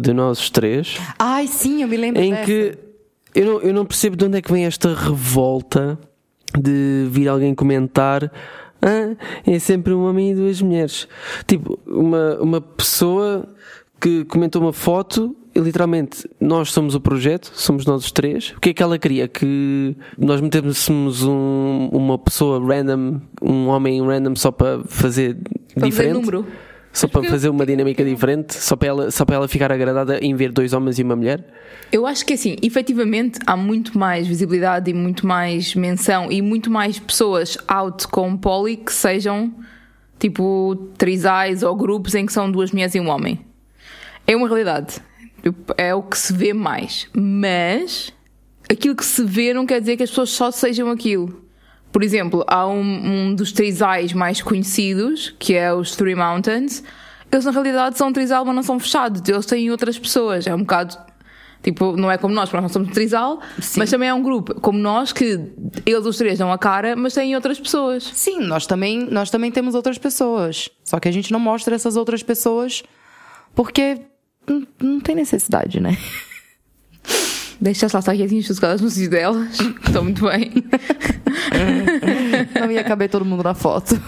de 0.00 0.12
nós 0.12 0.40
os 0.40 0.50
três, 0.50 0.98
Ai, 1.16 1.46
sim, 1.46 1.82
eu 1.82 1.88
me 1.88 1.96
lembro 1.96 2.20
em 2.20 2.32
dessa. 2.32 2.44
que 2.44 2.78
eu 3.36 3.44
não, 3.44 3.60
eu 3.60 3.72
não 3.72 3.86
percebo 3.86 4.16
de 4.16 4.24
onde 4.24 4.38
é 4.38 4.42
que 4.42 4.50
vem 4.50 4.64
esta 4.64 4.92
revolta 4.92 5.96
de 6.58 7.06
vir 7.10 7.28
alguém 7.28 7.54
comentar 7.54 8.32
ah, 8.82 9.16
é 9.46 9.58
sempre 9.60 9.94
um 9.94 10.04
homem 10.04 10.32
e 10.32 10.34
duas 10.34 10.60
mulheres. 10.60 11.06
Tipo, 11.46 11.78
uma, 11.86 12.36
uma 12.40 12.60
pessoa 12.60 13.48
que 14.00 14.24
comentou 14.24 14.60
uma 14.60 14.72
foto 14.72 15.36
literalmente 15.60 16.28
nós 16.40 16.72
somos 16.72 16.94
o 16.94 17.00
projeto, 17.00 17.50
somos 17.54 17.84
nós 17.86 18.04
os 18.04 18.12
três. 18.12 18.50
O 18.56 18.60
que 18.60 18.70
é 18.70 18.74
que 18.74 18.82
ela 18.82 18.98
queria? 18.98 19.28
Que 19.28 19.96
nós 20.18 20.40
metêssemos 20.40 21.22
um, 21.22 21.88
uma 21.92 22.18
pessoa 22.18 22.58
random, 22.64 23.20
um 23.40 23.68
homem 23.68 24.04
random 24.04 24.34
só 24.36 24.50
para 24.50 24.82
fazer 24.84 25.36
Para 25.74 25.88
diferente? 25.88 25.94
fazer 25.96 26.12
número. 26.12 26.46
Só 26.92 27.08
para 27.08 27.24
fazer 27.24 27.48
uma 27.48 27.66
dinâmica 27.66 28.04
diferente? 28.04 28.54
Só 28.54 28.76
para, 28.76 28.88
ela, 28.88 29.10
só 29.10 29.24
para 29.24 29.34
ela 29.34 29.48
ficar 29.48 29.72
agradada 29.72 30.16
em 30.20 30.32
ver 30.36 30.52
dois 30.52 30.72
homens 30.72 30.96
e 31.00 31.02
uma 31.02 31.16
mulher? 31.16 31.44
Eu 31.90 32.06
acho 32.06 32.24
que 32.24 32.34
assim, 32.34 32.54
efetivamente 32.62 33.40
há 33.44 33.56
muito 33.56 33.98
mais 33.98 34.28
visibilidade 34.28 34.92
e 34.92 34.94
muito 34.94 35.26
mais 35.26 35.74
menção 35.74 36.30
e 36.30 36.40
muito 36.40 36.70
mais 36.70 37.00
pessoas 37.00 37.58
out 37.66 38.06
com 38.06 38.36
poli 38.36 38.76
que 38.76 38.92
sejam 38.92 39.52
tipo 40.20 40.88
trisais 40.96 41.64
ou 41.64 41.74
grupos 41.74 42.14
em 42.14 42.24
que 42.26 42.32
são 42.32 42.48
duas 42.48 42.70
mulheres 42.70 42.94
e 42.94 43.00
um 43.00 43.08
homem. 43.08 43.40
É 44.24 44.36
uma 44.36 44.46
realidade. 44.46 44.94
É 45.76 45.94
o 45.94 46.02
que 46.02 46.16
se 46.16 46.32
vê 46.32 46.52
mais. 46.52 47.08
Mas 47.12 48.12
aquilo 48.70 48.96
que 48.96 49.04
se 49.04 49.24
vê 49.24 49.52
não 49.52 49.66
quer 49.66 49.80
dizer 49.80 49.96
que 49.96 50.02
as 50.02 50.10
pessoas 50.10 50.30
só 50.30 50.50
sejam 50.50 50.90
aquilo. 50.90 51.44
Por 51.92 52.02
exemplo, 52.02 52.44
há 52.48 52.66
um, 52.66 52.80
um 52.80 53.34
dos 53.34 53.52
trisais 53.52 54.12
mais 54.12 54.42
conhecidos, 54.42 55.34
que 55.38 55.54
é 55.54 55.72
os 55.72 55.94
Three 55.94 56.14
Mountains. 56.14 56.82
Eles 57.30 57.44
na 57.44 57.50
realidade 57.50 57.96
são 57.96 58.12
trisal, 58.12 58.44
mas 58.44 58.54
não 58.54 58.62
são 58.62 58.78
fechados. 58.78 59.22
Eles 59.28 59.46
têm 59.46 59.70
outras 59.70 59.98
pessoas. 59.98 60.46
É 60.46 60.54
um 60.54 60.60
bocado 60.60 60.96
Tipo, 61.64 61.96
não 61.96 62.12
é 62.12 62.18
como 62.18 62.34
nós, 62.34 62.50
porque 62.50 62.60
nós 62.60 62.64
não 62.64 62.68
somos 62.68 62.92
trisal, 62.92 63.40
mas 63.78 63.90
também 63.90 64.10
é 64.10 64.12
um 64.12 64.22
grupo 64.22 64.54
como 64.60 64.78
nós 64.78 65.14
que 65.14 65.40
eles 65.86 66.04
os 66.04 66.18
três 66.18 66.38
dão 66.38 66.52
a 66.52 66.58
cara, 66.58 66.94
mas 66.94 67.14
têm 67.14 67.34
outras 67.34 67.58
pessoas. 67.58 68.04
Sim, 68.12 68.40
nós 68.40 68.66
também, 68.66 69.08
nós 69.10 69.30
também 69.30 69.50
temos 69.50 69.74
outras 69.74 69.96
pessoas. 69.96 70.68
Só 70.84 71.00
que 71.00 71.08
a 71.08 71.10
gente 71.10 71.32
não 71.32 71.40
mostra 71.40 71.74
essas 71.74 71.96
outras 71.96 72.22
pessoas 72.22 72.82
porque 73.54 73.98
não, 74.46 74.66
não 74.80 75.00
tem 75.00 75.14
necessidade, 75.14 75.80
né? 75.80 75.96
Deixa 77.60 77.86
lá 77.92 78.00
estar 78.00 78.14
quietinhas, 78.14 78.46
sossegadas 78.46 78.80
no 78.80 78.90
sítio 78.90 79.10
delas. 79.10 79.58
Estão 79.86 80.04
muito 80.04 80.24
bem. 80.24 80.52
Não 82.60 82.70
ia 82.70 82.84
caber 82.84 83.08
todo 83.08 83.24
mundo 83.24 83.42
na 83.42 83.54
foto. 83.54 83.98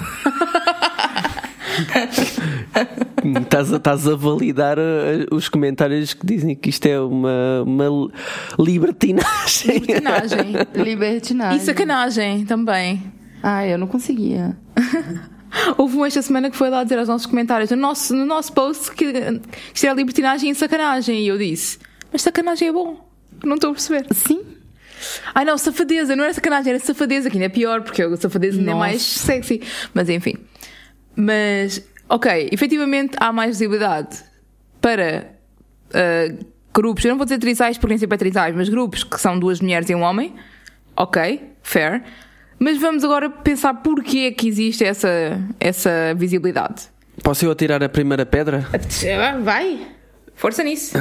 Estás 3.25 3.73
a, 3.73 3.77
estás 3.77 4.09
a 4.09 4.15
validar 4.15 4.79
uh, 4.79 5.35
os 5.35 5.49
comentários 5.49 6.15
que 6.15 6.27
dizem 6.27 6.55
que 6.55 6.71
isto 6.71 6.87
é 6.87 7.01
uma, 7.01 7.63
uma 7.63 8.11
libertinagem. 8.59 9.79
Libertinagem. 9.79 10.53
Libertinagem. 10.85 11.59
E 11.59 11.61
sacanagem 11.65 12.45
também. 12.45 13.03
Ah, 13.43 13.67
eu 13.67 13.79
não 13.79 13.87
conseguia. 13.87 14.57
Houve 15.77 15.97
um 15.97 16.05
esta 16.05 16.23
semana 16.23 16.51
que 16.51 16.57
foi 16.57 16.71
lá 16.71 16.83
dizer 16.83 16.99
aos 16.99 17.09
nossos 17.09 17.27
comentários 17.27 17.71
no 17.71 17.77
nosso, 17.77 18.15
no 18.15 18.25
nosso 18.25 18.53
post 18.53 18.93
que 18.93 19.07
isto 19.75 19.85
era 19.85 19.95
libertinagem 19.95 20.51
e 20.51 20.55
sacanagem. 20.55 21.21
E 21.21 21.29
eu 21.29 21.39
disse: 21.39 21.79
Mas 22.13 22.23
sacanagem 22.23 22.69
é 22.69 22.73
bom. 22.73 23.09
Não 23.45 23.55
estou 23.55 23.71
a 23.71 23.73
perceber. 23.73 24.07
Sim. 24.15 24.43
Ai 25.35 25.45
não, 25.45 25.59
safadeza, 25.59 26.17
não 26.17 26.25
era 26.25 26.33
sacanagem, 26.33 26.73
era 26.73 26.83
safadeza, 26.83 27.29
que 27.29 27.37
ainda 27.37 27.47
é 27.47 27.51
pior, 27.51 27.83
porque 27.83 28.03
a 28.03 28.17
safadeza 28.17 28.59
ainda 28.59 28.71
é 28.71 28.75
Nossa. 28.75 28.87
mais 28.87 29.03
sexy. 29.03 29.63
Mas 29.93 30.09
enfim. 30.09 30.37
Mas, 31.15 31.87
ok, 32.09 32.49
efetivamente 32.51 33.17
há 33.21 33.33
mais 33.33 33.59
visibilidade 33.59 34.19
para 34.81 35.37
ah, 35.93 36.35
grupos, 36.73 37.05
eu 37.05 37.11
não 37.11 37.17
vou 37.17 37.25
dizer 37.25 37.39
trisais 37.39 37.79
porque 37.79 37.93
nem 37.93 37.99
sempre 37.99 38.17
é 38.17 38.19
trisais, 38.19 38.55
mas 38.55 38.69
grupos 38.69 39.03
que 39.05 39.21
são 39.21 39.39
duas 39.39 39.61
mulheres 39.61 39.89
e 39.89 39.95
um 39.95 40.03
homem. 40.03 40.35
Ok, 40.97 41.43
fair. 41.63 42.03
Mas 42.59 42.79
vamos 42.79 43.05
agora 43.05 43.29
pensar 43.29 43.75
porquê 43.75 44.19
é 44.21 44.31
que 44.33 44.49
existe 44.49 44.85
essa, 44.85 45.09
essa 45.61 46.15
visibilidade. 46.17 46.85
Posso 47.23 47.45
eu 47.45 47.51
atirar 47.51 47.83
a 47.83 47.89
primeira 47.89 48.25
pedra? 48.27 48.67
Vai, 49.43 49.87
força 50.35 50.63
nisso. 50.63 50.97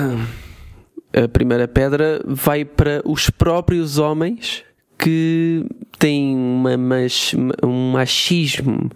A 1.14 1.28
primeira 1.28 1.68
pedra 1.68 2.22
vai 2.26 2.66
para 2.66 3.02
os 3.06 3.30
próprios 3.30 3.98
homens 3.98 4.64
que 4.98 5.66
têm 6.00 6.36
uma 6.36 6.76
mach- 6.78 7.34
um 7.64 7.92
machismo 7.92 8.90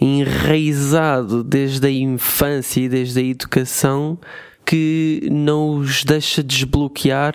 enraizado 0.00 1.42
desde 1.42 1.86
a 1.86 1.90
infância 1.90 2.80
e 2.80 2.88
desde 2.88 3.20
a 3.20 3.22
educação 3.22 4.18
que 4.64 5.26
não 5.30 5.76
os 5.76 6.04
deixa 6.04 6.42
desbloquear 6.42 7.34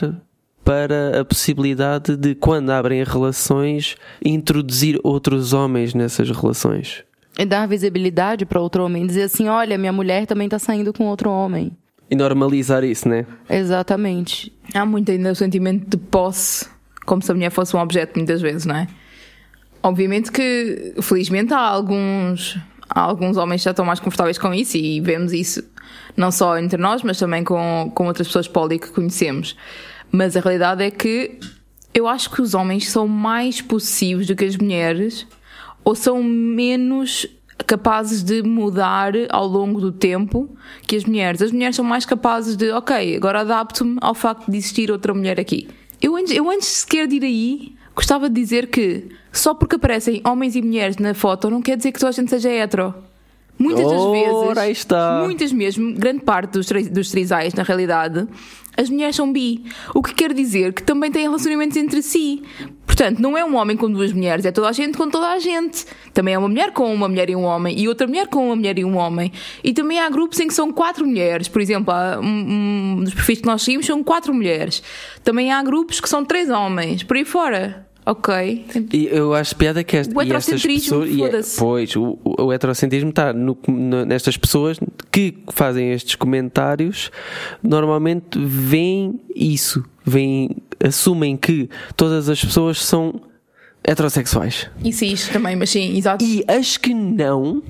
para 0.69 1.21
a 1.21 1.25
possibilidade 1.25 2.15
de, 2.15 2.35
quando 2.35 2.69
abrem 2.69 3.03
relações, 3.03 3.97
introduzir 4.23 4.99
outros 5.03 5.51
homens 5.51 5.95
nessas 5.95 6.29
relações. 6.29 7.03
E 7.39 7.43
dar 7.43 7.67
visibilidade 7.67 8.45
para 8.45 8.61
outro 8.61 8.85
homem. 8.85 9.07
Dizer 9.07 9.23
assim: 9.23 9.47
olha, 9.47 9.79
minha 9.79 9.91
mulher 9.91 10.27
também 10.27 10.47
tá 10.47 10.59
saindo 10.59 10.93
com 10.93 11.07
outro 11.07 11.31
homem. 11.31 11.71
E 12.07 12.15
normalizar 12.15 12.83
isso, 12.83 13.09
né? 13.09 13.25
Exatamente. 13.49 14.53
Há 14.71 14.85
muito 14.85 15.11
ainda 15.11 15.31
o 15.31 15.35
sentimento 15.35 15.89
de 15.89 15.97
posse, 15.97 16.69
como 17.03 17.19
se 17.19 17.31
a 17.31 17.33
mulher 17.33 17.49
fosse 17.49 17.75
um 17.75 17.79
objeto, 17.79 18.19
muitas 18.19 18.39
vezes, 18.39 18.67
não 18.67 18.75
é? 18.75 18.87
Obviamente 19.81 20.31
que, 20.31 20.93
felizmente, 21.01 21.51
há 21.51 21.61
alguns, 21.61 22.59
há 22.87 23.01
alguns 23.01 23.37
homens 23.37 23.61
que 23.61 23.65
já 23.65 23.71
estão 23.71 23.85
mais 23.85 23.99
confortáveis 23.99 24.37
com 24.37 24.53
isso 24.53 24.77
e 24.77 25.01
vemos 25.01 25.33
isso 25.33 25.63
não 26.15 26.31
só 26.31 26.59
entre 26.59 26.79
nós, 26.79 27.01
mas 27.01 27.17
também 27.17 27.43
com, 27.43 27.91
com 27.95 28.05
outras 28.05 28.27
pessoas 28.27 28.47
poli 28.47 28.77
que 28.77 28.91
conhecemos. 28.91 29.55
Mas 30.11 30.35
a 30.35 30.39
realidade 30.39 30.83
é 30.83 30.91
que 30.91 31.39
eu 31.93 32.07
acho 32.07 32.29
que 32.29 32.41
os 32.41 32.53
homens 32.53 32.89
são 32.89 33.07
mais 33.07 33.61
possíveis 33.61 34.27
do 34.27 34.35
que 34.35 34.45
as 34.45 34.57
mulheres 34.57 35.27
ou 35.83 35.95
são 35.95 36.23
menos 36.23 37.27
capazes 37.65 38.23
de 38.23 38.41
mudar 38.41 39.13
ao 39.29 39.47
longo 39.47 39.79
do 39.79 39.91
tempo 39.91 40.49
que 40.83 40.95
as 40.95 41.03
mulheres. 41.05 41.41
As 41.41 41.51
mulheres 41.51 41.75
são 41.75 41.85
mais 41.85 42.05
capazes 42.05 42.55
de, 42.55 42.71
ok, 42.71 43.15
agora 43.15 43.41
adapto-me 43.41 43.97
ao 44.01 44.15
facto 44.15 44.49
de 44.49 44.57
existir 44.57 44.91
outra 44.91 45.13
mulher 45.13 45.39
aqui. 45.39 45.67
Eu 46.01 46.15
antes, 46.15 46.31
eu 46.31 46.49
antes 46.49 46.67
sequer 46.67 47.07
de 47.07 47.17
ir 47.17 47.23
aí, 47.23 47.75
gostava 47.95 48.29
de 48.29 48.35
dizer 48.35 48.67
que 48.67 49.09
só 49.31 49.53
porque 49.53 49.75
aparecem 49.75 50.21
homens 50.25 50.55
e 50.55 50.61
mulheres 50.61 50.97
na 50.97 51.13
foto 51.13 51.49
não 51.49 51.61
quer 51.61 51.77
dizer 51.77 51.91
que 51.91 51.99
toda 51.99 52.09
a 52.09 52.13
gente 52.13 52.29
seja 52.29 52.49
hetero. 52.49 52.93
Muitas 53.59 53.85
das 53.85 54.01
Ora, 54.01 54.61
vezes, 54.61 54.77
está. 54.77 55.21
muitas 55.21 55.51
mesmo, 55.51 55.93
grande 55.93 56.21
parte 56.21 56.51
dos, 56.53 56.67
dos 56.89 57.11
trisais, 57.11 57.53
na 57.53 57.63
realidade, 57.63 58.25
as 58.77 58.89
mulheres 58.89 59.17
são 59.17 59.29
bi. 59.31 59.65
O 59.93 60.01
que 60.01 60.13
quer 60.13 60.33
dizer 60.33 60.71
que 60.71 60.81
também 60.81 61.11
têm 61.11 61.23
relacionamentos 61.23 61.75
entre 61.75 62.01
si. 62.01 62.41
Portanto, 62.85 63.19
não 63.19 63.37
é 63.37 63.43
um 63.43 63.57
homem 63.57 63.75
com 63.75 63.91
duas 63.91 64.13
mulheres, 64.13 64.45
é 64.45 64.51
toda 64.51 64.69
a 64.69 64.71
gente 64.71 64.97
com 64.97 65.09
toda 65.09 65.27
a 65.27 65.39
gente. 65.39 65.85
Também 66.13 66.33
é 66.33 66.37
uma 66.37 66.47
mulher 66.47 66.71
com 66.71 66.93
uma 66.93 67.09
mulher 67.09 67.29
e 67.29 67.35
um 67.35 67.43
homem, 67.43 67.77
e 67.77 67.89
outra 67.89 68.07
mulher 68.07 68.27
com 68.27 68.45
uma 68.45 68.55
mulher 68.55 68.79
e 68.79 68.85
um 68.85 68.95
homem. 68.95 69.31
E 69.61 69.73
também 69.73 69.99
há 69.99 70.09
grupos 70.09 70.39
em 70.39 70.47
que 70.47 70.53
são 70.53 70.71
quatro 70.71 71.05
mulheres. 71.05 71.49
Por 71.49 71.61
exemplo, 71.61 71.93
há 71.93 72.17
um, 72.19 72.97
um 72.99 73.03
dos 73.03 73.13
perfis 73.13 73.41
que 73.41 73.45
nós 73.45 73.61
seguimos 73.61 73.85
são 73.85 74.01
quatro 74.01 74.33
mulheres. 74.33 74.81
Também 75.21 75.51
há 75.51 75.61
grupos 75.61 75.99
que 75.99 76.07
são 76.07 76.23
três 76.23 76.49
homens, 76.49 77.03
por 77.03 77.17
aí 77.17 77.25
fora. 77.25 77.88
Ok. 78.05 78.65
E 78.91 79.07
eu 79.11 79.33
acho 79.33 79.55
piada 79.55 79.83
que 79.83 79.95
esta, 79.97 80.17
O 80.17 80.23
e 80.23 80.31
estas 80.33 80.61
pessoas, 80.63 81.09
e 81.09 81.23
é- 81.23 81.41
pois, 81.59 81.95
o, 81.95 82.17
o, 82.23 82.51
heterocentrismo 82.53 83.09
está 83.11 83.31
no- 83.31 83.57
no- 83.67 84.05
nestas 84.05 84.35
pessoas 84.35 84.79
que 85.11 85.37
fazem 85.51 85.91
estes 85.91 86.15
comentários, 86.15 87.11
normalmente 87.61 88.39
veem 88.39 89.19
isso, 89.35 89.83
veem, 90.03 90.57
assumem 90.83 91.37
que 91.37 91.69
todas 91.95 92.29
as 92.29 92.43
pessoas 92.43 92.83
são 92.83 93.21
heterossexuais. 93.83 94.69
Isso 94.83 95.05
isto 95.05 95.31
também, 95.31 95.55
mas 95.55 95.69
sim, 95.69 95.95
exato. 95.97 96.23
E 96.23 96.43
as 96.47 96.77
que 96.77 96.93
não, 96.93 97.61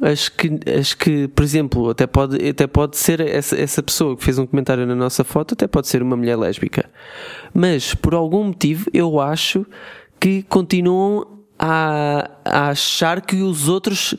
as 0.00 0.28
que, 0.28 0.58
as 0.78 0.94
que 0.94 1.28
por 1.28 1.42
exemplo, 1.42 1.90
até 1.90 2.06
pode, 2.06 2.48
até 2.48 2.66
pode 2.66 2.96
ser 2.96 3.20
essa, 3.20 3.58
essa 3.60 3.82
pessoa 3.82 4.16
que 4.16 4.24
fez 4.24 4.38
um 4.38 4.46
comentário 4.46 4.86
na 4.86 4.94
nossa 4.94 5.22
foto, 5.24 5.54
até 5.54 5.66
pode 5.66 5.88
ser 5.88 6.02
uma 6.02 6.16
mulher 6.16 6.36
lésbica. 6.36 6.88
Mas 7.52 7.94
por 7.94 8.14
algum 8.14 8.44
motivo 8.44 8.88
eu 8.94 9.20
acho 9.20 9.66
que 10.18 10.42
continuam 10.44 11.44
a, 11.58 12.30
a 12.44 12.68
achar 12.70 13.20
que 13.20 13.36
os 13.36 13.68
outros 13.68 14.14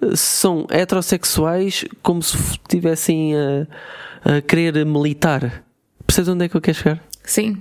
eh, 0.00 0.14
são 0.14 0.66
heterossexuais 0.70 1.84
como 2.02 2.22
se 2.22 2.36
estivessem 2.36 3.34
a, 3.34 4.36
a 4.36 4.40
querer 4.40 4.86
militar. 4.86 5.64
Percebes 6.06 6.28
onde 6.28 6.44
é 6.44 6.48
que 6.48 6.56
eu 6.56 6.60
quero 6.60 6.76
chegar? 6.76 7.02
Sim. 7.24 7.60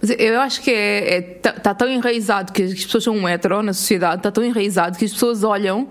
Mas 0.00 0.10
eu 0.18 0.40
acho 0.40 0.62
que 0.62 0.70
é, 0.70 1.16
é- 1.16 1.20
tá, 1.20 1.52
tá 1.52 1.74
tão 1.74 1.88
enraizado 1.88 2.52
que 2.52 2.62
as 2.62 2.84
pessoas 2.84 3.04
são 3.04 3.14
um 3.14 3.28
hetero 3.28 3.62
na 3.62 3.72
sociedade, 3.72 4.18
está 4.18 4.30
tão 4.30 4.44
enraizado 4.44 4.96
que 4.96 5.04
as 5.04 5.12
pessoas 5.12 5.42
olham 5.44 5.88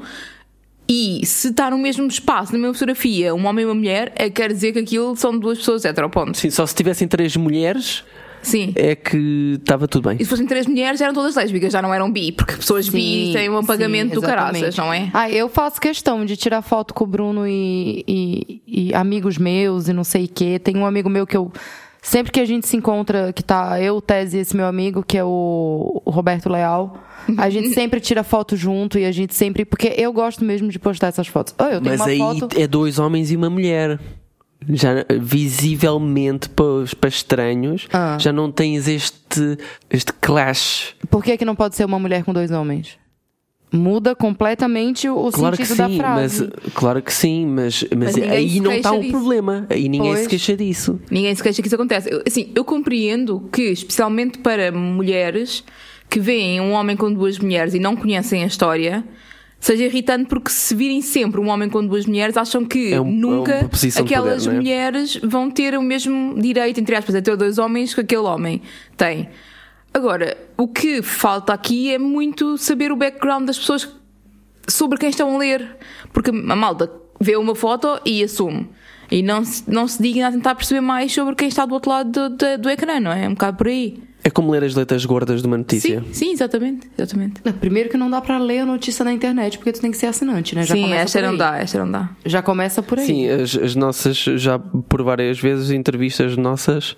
e 0.90 1.24
se 1.26 1.50
está 1.50 1.70
no 1.70 1.78
mesmo 1.78 2.08
espaço, 2.08 2.52
na 2.52 2.58
mesma 2.58 2.74
fotografia, 2.74 3.36
um 3.36 3.46
homem 3.46 3.64
e 3.64 3.66
uma 3.68 3.76
mulher, 3.76 4.12
é, 4.16 4.30
quer 4.30 4.52
dizer 4.52 4.74
que 4.74 4.80
aquilo 4.80 5.16
são 5.16 5.38
duas 5.38 5.60
pessoas 5.60 5.86
hetero, 5.86 6.10
ponto. 6.10 6.36
Sim, 6.36 6.50
só 6.50 6.66
se 6.66 6.74
tivessem 6.74 7.08
três 7.08 7.36
mulheres 7.38 8.04
Sim. 8.42 8.72
é 8.76 8.96
que 8.96 9.58
estava 9.60 9.88
tudo 9.88 10.10
bem. 10.10 10.18
E 10.20 10.24
se 10.24 10.30
fossem 10.30 10.48
três 10.48 10.66
mulheres, 10.66 11.00
eram 11.00 11.14
todas 11.14 11.36
lésbicas, 11.36 11.72
já 11.72 11.82
não 11.82 11.94
eram 11.94 12.12
bi, 12.12 12.32
porque 12.32 12.54
pessoas 12.56 12.90
bi 12.90 13.28
Sim, 13.28 13.34
têm 13.34 13.50
um 13.50 13.58
apagamento 13.58 14.10
sim, 14.10 14.16
do 14.16 14.22
caraças, 14.22 14.76
não 14.78 14.92
é? 14.92 15.12
Ah, 15.14 15.30
eu 15.30 15.48
faço 15.48 15.80
questão 15.80 16.26
de 16.26 16.36
tirar 16.36 16.62
foto 16.64 16.94
com 16.94 17.04
o 17.04 17.08
Bruno 17.08 17.46
e, 17.48 18.04
e- 18.08 18.62
e 18.90 18.94
amigos 18.96 19.38
meus 19.38 19.88
e 19.90 19.94
não 19.94 20.04
sei 20.04 20.26
o 20.26 20.28
quê. 20.28 20.58
Tem 20.58 20.76
um 20.76 20.86
amigo 20.86 21.10
meu 21.10 21.28
que 21.28 21.38
eu. 21.38 21.52
Sempre 22.02 22.32
que 22.32 22.40
a 22.40 22.46
gente 22.46 22.66
se 22.68 22.78
encontra, 22.78 23.34
que 23.34 23.44
tá 23.44 23.80
eu, 23.82 23.98
o 23.98 24.02
Tese 24.02 24.38
e 24.38 24.40
esse 24.40 24.56
meu 24.56 24.66
amigo, 24.66 25.04
que 25.04 25.18
é 25.18 25.24
o, 25.24 26.02
o 26.06 26.10
Roberto 26.10 26.50
Leal, 26.50 26.98
a 27.38 27.50
gente 27.52 27.74
sempre 27.74 28.00
tira 28.00 28.24
foto 28.24 28.56
junto 28.56 28.98
e 28.98 29.06
a 29.06 29.12
gente 29.12 29.34
sempre. 29.36 29.66
Porque 29.66 29.94
eu 29.98 30.12
gosto 30.14 30.44
mesmo 30.46 30.70
de 30.70 30.80
postar 30.80 31.08
essas 31.08 31.28
fotos. 31.28 31.54
Oh, 31.60 31.64
eu 31.64 31.82
tenho 31.82 31.98
Mas 31.98 32.00
uma 32.02 32.08
aí 32.10 32.18
foto. 32.40 32.60
é 32.60 32.66
dois 32.68 33.00
homens 33.00 33.32
e 33.32 33.36
uma 33.36 33.50
mulher. 33.50 34.00
Já 34.68 35.06
visivelmente 35.20 36.50
para, 36.50 36.66
os- 36.66 36.94
para 36.94 37.08
estranhos, 37.10 37.88
Ah. 37.94 38.18
já 38.20 38.34
não 38.34 38.52
tens 38.52 38.88
este, 38.90 39.58
este 39.90 40.12
clash. 40.14 40.96
Por 41.10 41.24
que, 41.24 41.38
que 41.38 41.46
não 41.46 41.56
pode 41.56 41.76
ser 41.76 41.86
uma 41.86 41.98
mulher 41.98 42.24
com 42.26 42.34
dois 42.34 42.52
homens? 42.52 42.98
Muda 43.72 44.16
completamente 44.16 45.08
o 45.08 45.30
Claro 45.32 45.56
que 45.56 45.64
sentido 45.64 45.90
sim, 45.92 45.98
da 46.00 46.04
frase. 46.04 46.50
mas 46.64 46.74
claro 46.74 47.02
que 47.04 47.14
sim, 47.14 47.46
mas, 47.46 47.86
mas, 47.96 48.16
Mas 48.16 48.30
aí 48.30 48.60
não 48.60 48.72
está 48.72 48.92
o 48.92 49.00
disso. 49.00 49.12
problema. 49.12 49.68
Aí 49.70 49.88
ninguém 49.88 50.10
Pois. 50.12 50.24
se 50.24 50.30
queixa 50.30 50.58
disso. 50.58 51.00
Ninguém 51.12 51.36
se 51.36 51.44
queixa 51.44 51.62
que 51.62 51.68
isso 51.68 51.76
acontece. 51.76 52.10
Eu, 52.12 52.24
assim, 52.26 52.50
eu 52.56 52.66
compreendo 52.66 53.48
que, 53.52 53.62
especialmente 53.62 54.40
para 54.40 54.72
mulheres 54.72 55.64
que 56.10 56.20
veem 56.20 56.60
um 56.60 56.72
homem 56.72 56.98
com 56.98 57.14
duas 57.14 57.38
mulheres 57.38 57.76
e 57.76 57.80
não 57.80 57.96
conhecem 57.96 58.44
a 58.44 58.48
história, 58.48 59.04
seja 59.60 59.84
irritante 59.84 60.26
porque 60.28 60.50
se 60.50 60.74
virem 60.74 61.00
sempre 61.04 61.40
um 61.40 61.50
homem 61.50 61.70
com 61.70 61.86
duas 61.86 62.08
mulheres, 62.08 62.38
acham 62.38 62.66
que 62.66 62.92
É 62.92 63.00
um- 63.00 63.08
é 63.08 63.12
nunca 63.12 63.70
de 63.72 64.00
aquelas 64.00 64.46
poder, 64.46 64.56
é? 64.56 64.60
mulheres 64.60 65.20
vão 65.22 65.52
ter 65.52 65.78
o 65.78 65.82
mesmo 65.84 66.34
direito, 66.42 66.80
entre 66.80 66.96
aspas, 66.96 67.14
a 67.14 67.22
ter 67.22 67.36
dois 67.38 67.60
homens 67.60 67.94
que 67.94 68.02
aquele 68.02 68.22
homem 68.24 68.64
tem. 68.98 69.30
Agora, 69.94 70.38
o 70.58 70.68
que 70.68 71.02
falta 71.02 71.54
aqui 71.54 71.94
é 71.94 71.98
muito 71.98 72.58
saber 72.58 72.92
o 72.92 72.96
background 72.96 73.46
das 73.46 73.58
pessoas 73.58 73.90
sobre 74.68 74.98
quem 75.00 75.10
estão 75.10 75.36
a 75.36 75.38
ler. 75.38 75.78
Porque 76.14 76.30
a 76.30 76.56
malta 76.56 76.92
vê 77.20 77.36
uma 77.36 77.56
foto 77.56 78.00
e 78.06 78.24
assume. 78.24 78.70
E 79.12 79.24
não 79.24 79.44
se, 79.44 79.70
não 79.70 79.88
se 79.88 80.02
digna 80.02 80.28
a 80.28 80.32
tentar 80.32 80.56
perceber 80.56 80.82
mais 80.82 81.12
sobre 81.12 81.36
quem 81.36 81.48
está 81.48 81.66
do 81.66 81.74
outro 81.74 81.90
lado 81.90 82.12
do, 82.12 82.30
do, 82.30 82.58
do 82.60 82.70
ecrã, 82.70 83.00
não 83.00 83.12
é? 83.12 83.26
É 83.26 83.28
um 83.28 83.34
bocado 83.34 83.58
por 83.58 83.68
aí. 83.68 84.02
É 84.24 84.30
como 84.30 84.52
ler 84.52 84.64
as 84.64 84.76
letras 84.76 85.06
gordas 85.06 85.42
de 85.42 85.48
uma 85.48 85.58
notícia. 85.58 86.02
Sim, 86.08 86.14
sim, 86.14 86.32
exatamente. 86.32 86.90
exatamente. 86.98 87.42
Primeiro 87.54 87.90
que 87.90 87.98
não 87.98 88.10
dá 88.10 88.20
pra 88.20 88.38
ler 88.38 88.60
a 88.60 88.66
notícia 88.66 89.06
na 89.06 89.14
internet, 89.14 89.58
porque 89.58 89.72
tu 89.72 89.80
tem 89.80 89.92
que 89.92 89.98
ser 89.98 90.08
assinante, 90.08 90.56
né? 90.56 90.64
Já 90.64 90.76
sim, 90.76 90.82
começa 90.82 91.04
esta 91.04 91.22
não 91.22 91.38
dá, 91.38 91.58
esta 91.58 91.80
não 91.80 91.92
dá. 91.92 92.10
Já 92.26 92.42
começa 92.42 92.84
por 92.84 93.00
aí. 93.00 93.06
Sim, 93.06 93.30
as, 93.30 93.56
as 93.56 93.76
nossas, 93.76 94.18
já 94.18 94.60
por 94.60 95.02
várias 95.04 95.40
vezes, 95.40 95.72
entrevistas 95.72 96.36
nossas 96.36 96.98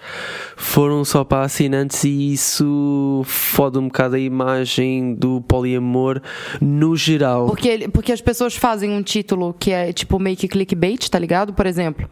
foram 0.55 1.05
só 1.05 1.23
para 1.23 1.43
assinantes 1.45 2.03
e 2.03 2.33
isso 2.33 3.21
fode 3.25 3.77
um 3.77 3.87
bocado 3.87 4.15
a 4.15 4.19
imagem 4.19 5.13
do 5.13 5.41
poliamor 5.41 6.21
no 6.59 6.95
geral. 6.95 7.45
Porque, 7.45 7.87
porque 7.89 8.11
as 8.11 8.21
pessoas 8.21 8.55
fazem 8.55 8.91
um 8.91 9.03
título 9.03 9.55
que 9.59 9.71
é 9.71 9.93
tipo 9.93 10.17
make 10.17 10.47
clickbait, 10.47 11.07
tá 11.07 11.19
ligado? 11.19 11.53
Por 11.53 11.67
exemplo, 11.67 12.09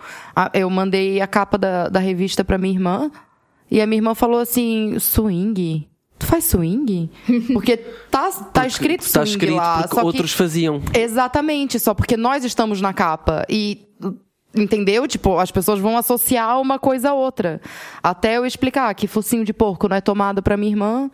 eu 0.53 0.69
mandei 0.69 1.19
a 1.19 1.27
capa 1.27 1.57
da, 1.57 1.89
da 1.89 1.99
revista 1.99 2.43
pra 2.43 2.57
minha 2.57 2.73
irmã 2.73 3.11
e 3.71 3.81
a 3.81 3.85
minha 3.87 3.97
irmã 3.99 4.13
falou 4.15 4.39
assim: 4.39 4.97
swing? 4.99 5.87
Tu 6.17 6.25
faz 6.25 6.43
swing? 6.45 7.09
Porque 7.53 7.77
tá, 7.77 8.29
tá 8.53 8.67
escrito 8.67 9.01
Está 9.01 9.21
swing 9.25 9.29
escrito 9.31 9.55
lá. 9.55 9.77
porque 9.83 9.95
só 9.95 10.01
que- 10.01 10.05
outros 10.05 10.31
faziam. 10.33 10.81
Exatamente, 10.93 11.79
só 11.79 11.93
porque 11.93 12.17
nós 12.17 12.43
estamos 12.43 12.81
na 12.81 12.93
capa 12.93 13.45
e. 13.49 13.85
Entendeu? 14.55 15.07
Tipo, 15.07 15.37
as 15.37 15.51
pessoas 15.51 15.79
vão 15.79 15.95
associar 15.95 16.59
uma 16.59 16.79
coisa 16.79 17.11
a 17.11 17.13
outra. 17.13 17.61
Até 18.01 18.35
eu 18.37 18.45
explicar 18.47 18.91
que 18.95 19.05
focinho 19.05 19.45
de 19.45 19.53
porco 19.53 19.87
não 19.87 19.95
é 19.95 20.01
tomado 20.01 20.41
pra 20.41 20.57
minha 20.57 20.71
irmã. 20.71 21.11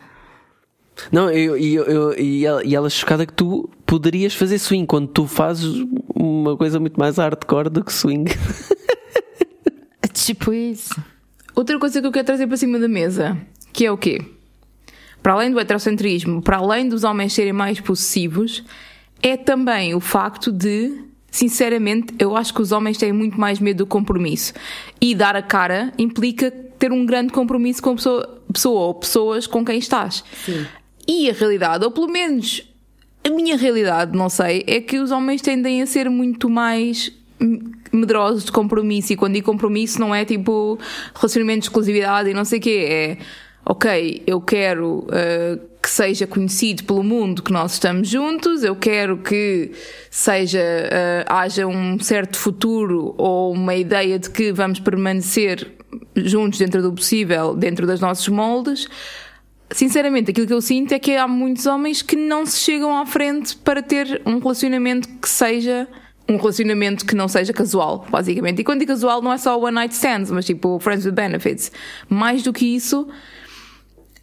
Não, 1.12 1.30
eu, 1.30 1.54
eu, 1.58 1.84
eu- 1.84 2.18
e, 2.18 2.46
ela, 2.46 2.64
e 2.64 2.74
ela 2.74 2.88
chocada 2.88 3.26
que 3.26 3.32
tu 3.34 3.68
poderias 3.84 4.34
fazer 4.34 4.58
swing 4.58 4.86
quando 4.86 5.08
tu 5.08 5.26
fazes 5.26 5.84
uma 6.14 6.56
coisa 6.56 6.80
muito 6.80 6.98
mais 6.98 7.18
hardcore 7.18 7.68
do 7.68 7.84
que 7.84 7.92
swing. 7.92 8.24
É 10.02 10.08
tipo 10.08 10.52
isso. 10.52 10.94
Outra 11.56 11.78
coisa 11.78 12.02
que 12.02 12.06
eu 12.06 12.12
quero 12.12 12.26
trazer 12.26 12.46
para 12.46 12.58
cima 12.58 12.78
da 12.78 12.86
mesa, 12.86 13.34
que 13.72 13.86
é 13.86 13.90
o 13.90 13.96
quê? 13.96 14.20
Para 15.22 15.32
além 15.32 15.50
do 15.50 15.58
heterocentrismo, 15.58 16.42
para 16.42 16.58
além 16.58 16.86
dos 16.86 17.02
homens 17.02 17.32
serem 17.32 17.54
mais 17.54 17.80
possessivos, 17.80 18.62
é 19.22 19.38
também 19.38 19.94
o 19.94 20.00
facto 20.00 20.52
de, 20.52 20.92
sinceramente, 21.30 22.14
eu 22.18 22.36
acho 22.36 22.52
que 22.52 22.60
os 22.60 22.72
homens 22.72 22.98
têm 22.98 23.10
muito 23.10 23.40
mais 23.40 23.58
medo 23.58 23.78
do 23.78 23.86
compromisso. 23.86 24.52
E 25.00 25.14
dar 25.14 25.34
a 25.34 25.40
cara 25.40 25.94
implica 25.96 26.50
ter 26.50 26.92
um 26.92 27.06
grande 27.06 27.32
compromisso 27.32 27.82
com 27.82 27.92
a 27.92 27.94
pessoa, 27.94 28.42
pessoa 28.52 28.80
ou 28.88 28.94
pessoas 28.94 29.46
com 29.46 29.64
quem 29.64 29.78
estás. 29.78 30.22
E 31.08 31.30
a 31.30 31.32
realidade, 31.32 31.86
ou 31.86 31.90
pelo 31.90 32.08
menos 32.08 32.70
a 33.24 33.30
minha 33.30 33.56
realidade, 33.56 34.14
não 34.14 34.28
sei, 34.28 34.62
é 34.66 34.78
que 34.78 34.98
os 34.98 35.10
homens 35.10 35.40
tendem 35.40 35.80
a 35.80 35.86
ser 35.86 36.10
muito 36.10 36.50
mais 36.50 37.10
medrosos 37.92 38.44
de 38.44 38.52
compromisso. 38.52 39.12
E 39.12 39.16
quando 39.16 39.34
digo 39.34 39.46
compromisso, 39.46 40.00
não 40.00 40.14
é 40.14 40.24
tipo 40.24 40.78
relacionamento 41.14 41.60
de 41.60 41.66
exclusividade 41.66 42.30
e 42.30 42.34
não 42.34 42.44
sei 42.44 42.58
o 42.58 42.62
quê. 42.62 42.86
É, 42.88 43.18
ok, 43.64 44.22
eu 44.26 44.40
quero 44.40 45.06
uh, 45.06 45.60
que 45.82 45.90
seja 45.90 46.26
conhecido 46.26 46.84
pelo 46.84 47.02
mundo 47.02 47.42
que 47.42 47.52
nós 47.52 47.74
estamos 47.74 48.08
juntos, 48.08 48.62
eu 48.62 48.76
quero 48.76 49.18
que 49.18 49.72
seja, 50.10 50.60
uh, 50.60 51.32
haja 51.32 51.66
um 51.66 51.98
certo 51.98 52.38
futuro 52.38 53.14
ou 53.18 53.52
uma 53.52 53.74
ideia 53.74 54.18
de 54.18 54.30
que 54.30 54.52
vamos 54.52 54.78
permanecer 54.78 55.66
juntos 56.14 56.58
dentro 56.58 56.80
do 56.80 56.92
possível, 56.92 57.54
dentro 57.54 57.86
dos 57.86 58.00
nossos 58.00 58.28
moldes. 58.28 58.88
Sinceramente, 59.70 60.30
aquilo 60.30 60.46
que 60.46 60.52
eu 60.52 60.60
sinto 60.60 60.92
é 60.92 60.98
que 60.98 61.16
há 61.16 61.26
muitos 61.26 61.66
homens 61.66 62.00
que 62.00 62.14
não 62.14 62.46
se 62.46 62.58
chegam 62.60 62.96
à 62.96 63.04
frente 63.04 63.56
para 63.56 63.82
ter 63.82 64.22
um 64.24 64.38
relacionamento 64.38 65.08
que 65.20 65.28
seja 65.28 65.88
um 66.28 66.36
relacionamento 66.36 67.04
que 67.04 67.14
não 67.14 67.28
seja 67.28 67.52
casual, 67.52 68.04
basicamente. 68.10 68.60
E 68.60 68.64
quando 68.64 68.80
digo 68.80 68.92
casual 68.92 69.22
não 69.22 69.32
é 69.32 69.38
só 69.38 69.58
one 69.58 69.74
night 69.74 69.94
stands, 69.94 70.30
mas 70.30 70.44
tipo 70.44 70.78
friends 70.80 71.06
with 71.06 71.12
benefits. 71.12 71.70
Mais 72.08 72.42
do 72.42 72.52
que 72.52 72.66
isso, 72.66 73.08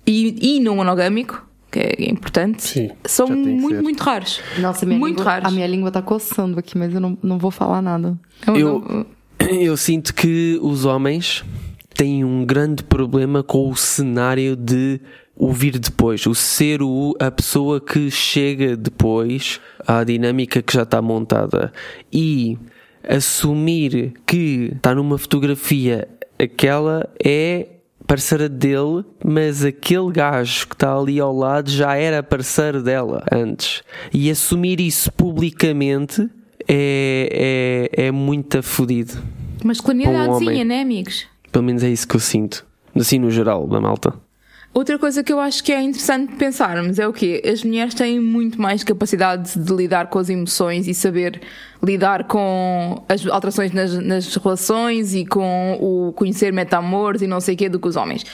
e, 0.05 0.57
e 0.57 0.60
não 0.60 0.75
monogâmico, 0.75 1.45
que 1.72 1.79
é 1.79 2.10
importante, 2.10 2.62
Sim, 2.62 2.91
são 3.05 3.27
muito, 3.27 3.81
muito 3.81 4.01
raros. 4.01 4.41
Nossa, 4.60 4.86
minha 4.86 5.00
muito 5.00 5.17
língua, 5.17 5.31
raros. 5.31 5.48
a 5.48 5.51
minha 5.51 5.67
língua 5.67 5.91
tá 5.91 6.01
coçando 6.01 6.60
aqui, 6.60 6.77
mas 6.77 6.93
eu 6.93 7.00
não, 7.00 7.17
não 7.24 7.38
vou 7.38 7.51
falar 7.51 7.81
nada. 7.81 8.17
Eu, 8.48 9.05
eu 9.39 9.77
sinto 9.77 10.13
que 10.13 10.60
os 10.62 10.86
homens 10.86 11.43
têm 11.95 12.23
um 12.23 12.45
grande 12.45 12.84
problema 12.84 13.41
com 13.41 13.69
o 13.69 13.75
cenário 13.75 14.56
de 14.56 14.99
o 15.36 15.52
vir 15.52 15.80
depois, 15.80 16.26
o 16.26 16.36
ser 16.36 16.82
o, 16.82 17.15
a 17.19 17.32
pessoa 17.32 17.82
que 17.82 18.10
chega 18.12 18.78
depois 18.78 19.60
à 19.86 20.04
dinâmica 20.04 20.62
que 20.62 20.74
já 20.74 20.84
está 20.84 21.02
montada 21.02 21.74
e 22.12 22.58
assumir 23.08 24.13
que 24.26 24.72
está 24.76 24.93
numa 24.93 25.17
fotografia 25.17 26.08
aquela 26.39 27.10
é 27.24 27.67
parceira 28.06 28.50
dele, 28.50 29.04
mas 29.24 29.63
aquele 29.63 30.12
gajo 30.12 30.67
que 30.67 30.76
está 30.76 30.96
ali 30.96 31.19
ao 31.19 31.36
lado 31.36 31.69
já 31.69 31.96
era 31.96 32.22
parceiro 32.22 32.84
dela 32.84 33.24
antes. 33.32 33.82
E 34.13 34.30
assumir 34.30 34.80
isso 34.80 35.12
publicamente 35.12 36.30
é, 36.67 37.89
é, 37.96 38.06
é 38.08 38.12
muito 38.12 38.62
fodido. 38.62 39.13
Masculinidadezinha, 39.63 40.52
homem. 40.52 40.65
né, 40.65 40.82
amigos? 40.82 41.26
Pelo 41.52 41.65
menos 41.65 41.84
é 41.84 41.89
isso 41.89 42.08
que 42.08 42.15
eu 42.15 42.19
sinto. 42.19 42.65
Assim 42.96 43.17
no 43.17 43.32
geral, 43.32 43.67
da 43.67 43.80
malta. 43.80 44.13
Outra 44.73 44.97
coisa 44.97 45.23
que 45.23 45.31
eu 45.31 45.39
acho 45.39 45.63
que 45.63 45.71
é 45.71 45.79
interessante 45.79 46.33
pensarmos 46.36 46.97
é 46.97 47.07
o 47.07 47.13
quê? 47.13 47.43
As 47.45 47.63
mulheres 47.63 47.93
têm 47.93 48.19
muito 48.19 48.59
mais 48.59 48.83
capacidade 48.83 49.57
de 49.59 49.71
lidar 49.71 50.07
com 50.07 50.17
as 50.17 50.29
emoções 50.29 50.88
e 50.88 50.95
saber 50.95 51.41
lidar 51.83 52.23
com 52.23 53.03
as 53.07 53.23
alterações 53.27 53.71
nas, 53.71 53.93
nas 53.99 54.36
relações 54.36 55.13
e 55.13 55.27
com 55.27 55.77
o 55.79 56.12
conhecer 56.13 56.51
metamores 56.51 57.21
e 57.21 57.27
não 57.27 57.39
sei 57.39 57.53
o 57.53 57.57
quê 57.57 57.69
do 57.69 57.79
que 57.79 57.88
os 57.88 57.95
homens. 57.95 58.25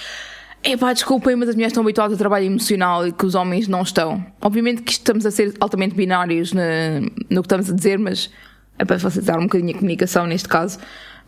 Epá, 0.63 0.93
desculpem, 0.93 1.35
mas 1.35 1.49
as 1.49 1.55
mulheres 1.55 1.71
estão 1.71 1.83
habituadas 1.83 2.15
a 2.15 2.17
trabalho 2.17 2.45
emocional 2.45 3.05
e 3.05 3.11
que 3.11 3.25
os 3.25 3.35
homens 3.35 3.67
não 3.67 3.81
estão. 3.81 4.25
Obviamente 4.41 4.81
que 4.81 4.93
estamos 4.93 5.25
a 5.25 5.31
ser 5.31 5.53
altamente 5.59 5.93
binários 5.93 6.53
na- 6.53 7.01
no 7.29 7.41
que 7.41 7.47
estamos 7.47 7.69
a 7.69 7.73
dizer, 7.75 7.99
mas 7.99 8.29
é 8.77 8.85
para 8.85 8.97
facilitar 8.97 9.37
um 9.37 9.43
bocadinho 9.43 9.71
a 9.71 9.73
comunicação 9.77 10.25
neste 10.25 10.47
caso. 10.47 10.79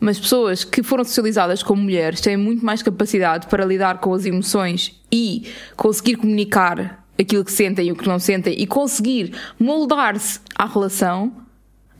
Mas 0.01 0.19
pessoas 0.19 0.63
que 0.63 0.81
foram 0.81 1.03
socializadas 1.03 1.61
como 1.61 1.83
mulheres 1.83 2.19
têm 2.19 2.35
muito 2.35 2.65
mais 2.65 2.81
capacidade 2.81 3.45
para 3.45 3.63
lidar 3.63 3.99
com 3.99 4.13
as 4.15 4.25
emoções 4.25 4.99
e 5.11 5.47
conseguir 5.77 6.15
comunicar 6.15 7.05
aquilo 7.19 7.45
que 7.45 7.51
sentem 7.51 7.89
e 7.89 7.91
o 7.91 7.95
que 7.95 8.07
não 8.07 8.17
sentem 8.17 8.59
e 8.59 8.65
conseguir 8.65 9.35
moldar-se 9.59 10.39
à 10.55 10.65
relação 10.65 11.31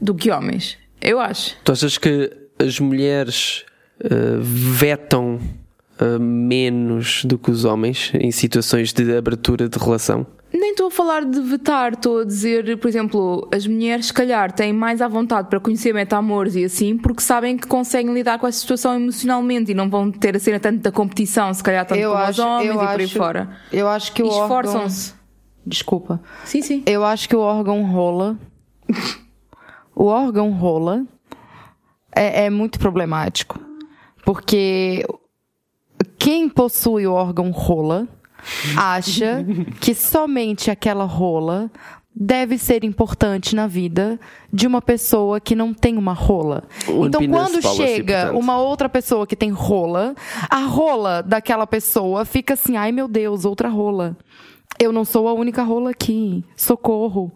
do 0.01 0.15
que 0.15 0.31
homens. 0.31 0.79
Eu 0.99 1.19
acho. 1.19 1.55
Tu 1.63 1.71
achas 1.71 1.99
que 1.99 2.31
as 2.57 2.79
mulheres 2.79 3.65
eh, 3.99 4.37
vetam 4.39 5.39
menos 6.19 7.23
do 7.25 7.37
que 7.37 7.51
os 7.51 7.63
homens 7.65 8.11
em 8.15 8.31
situações 8.31 8.91
de 8.93 9.15
abertura 9.15 9.67
de 9.69 9.77
relação? 9.77 10.25
Nem 10.53 10.71
estou 10.71 10.87
a 10.87 10.91
falar 10.91 11.23
de 11.23 11.39
vetar, 11.39 11.93
estou 11.93 12.19
a 12.19 12.25
dizer, 12.25 12.77
por 12.77 12.87
exemplo, 12.89 13.47
as 13.53 13.65
mulheres, 13.65 14.07
se 14.07 14.13
calhar, 14.13 14.51
têm 14.51 14.73
mais 14.73 15.01
à 15.01 15.07
vontade 15.07 15.47
para 15.49 15.59
conhecer 15.61 15.93
metamores 15.93 16.55
e 16.55 16.65
assim, 16.65 16.97
porque 16.97 17.21
sabem 17.21 17.55
que 17.55 17.65
conseguem 17.67 18.13
lidar 18.13 18.37
com 18.37 18.45
essa 18.45 18.59
situação 18.59 18.95
emocionalmente 18.95 19.71
e 19.71 19.73
não 19.73 19.89
vão 19.89 20.11
ter 20.11 20.35
a 20.35 20.39
cena 20.39 20.59
tanto 20.59 20.79
da 20.81 20.91
competição, 20.91 21.53
se 21.53 21.63
calhar, 21.63 21.85
tanto 21.85 21.99
Eu 22.01 22.11
como 22.11 22.23
os 22.23 22.29
acho- 22.31 22.41
homens 22.45 22.67
eu 22.67 22.73
e 22.73 22.77
por 22.77 22.87
aí 22.99 23.03
acho- 23.05 23.17
fora. 23.17 23.49
Eu 23.71 23.87
acho 23.87 24.11
que 24.11 24.21
E 24.21 24.25
o 24.25 24.27
órgão... 24.27 24.43
esforçam-se. 24.59 25.13
Desculpa. 25.65 26.21
Sim, 26.43 26.61
sim. 26.61 26.83
Eu 26.85 27.05
acho 27.05 27.29
que 27.29 27.35
o 27.35 27.39
órgão 27.39 27.83
rola. 27.85 28.37
o 29.95 30.05
órgão 30.05 30.51
rola 30.51 31.05
é, 32.13 32.45
é 32.45 32.49
muito 32.49 32.77
problemático. 32.79 33.59
Porque 34.25 35.05
quem 36.21 36.47
possui 36.47 37.07
o 37.07 37.13
órgão 37.13 37.49
rola 37.49 38.07
acha 38.77 39.43
que 39.79 39.95
somente 39.95 40.69
aquela 40.69 41.03
rola 41.03 41.71
deve 42.13 42.59
ser 42.59 42.83
importante 42.83 43.55
na 43.55 43.65
vida 43.65 44.19
de 44.53 44.67
uma 44.67 44.83
pessoa 44.83 45.39
que 45.39 45.55
não 45.55 45.73
tem 45.73 45.97
uma 45.97 46.13
rola. 46.13 46.63
O 46.87 47.07
então, 47.07 47.27
quando 47.27 47.59
policy, 47.59 47.75
chega 47.75 48.25
portanto. 48.25 48.39
uma 48.39 48.57
outra 48.61 48.87
pessoa 48.87 49.25
que 49.25 49.35
tem 49.35 49.49
rola, 49.49 50.13
a 50.47 50.59
rola 50.59 51.23
daquela 51.23 51.65
pessoa 51.65 52.23
fica 52.23 52.53
assim: 52.53 52.77
ai 52.77 52.91
meu 52.91 53.07
Deus, 53.07 53.43
outra 53.43 53.67
rola. 53.67 54.15
Eu 54.79 54.91
não 54.91 55.03
sou 55.03 55.27
a 55.27 55.33
única 55.33 55.63
rola 55.63 55.89
aqui. 55.89 56.43
Socorro. 56.55 57.31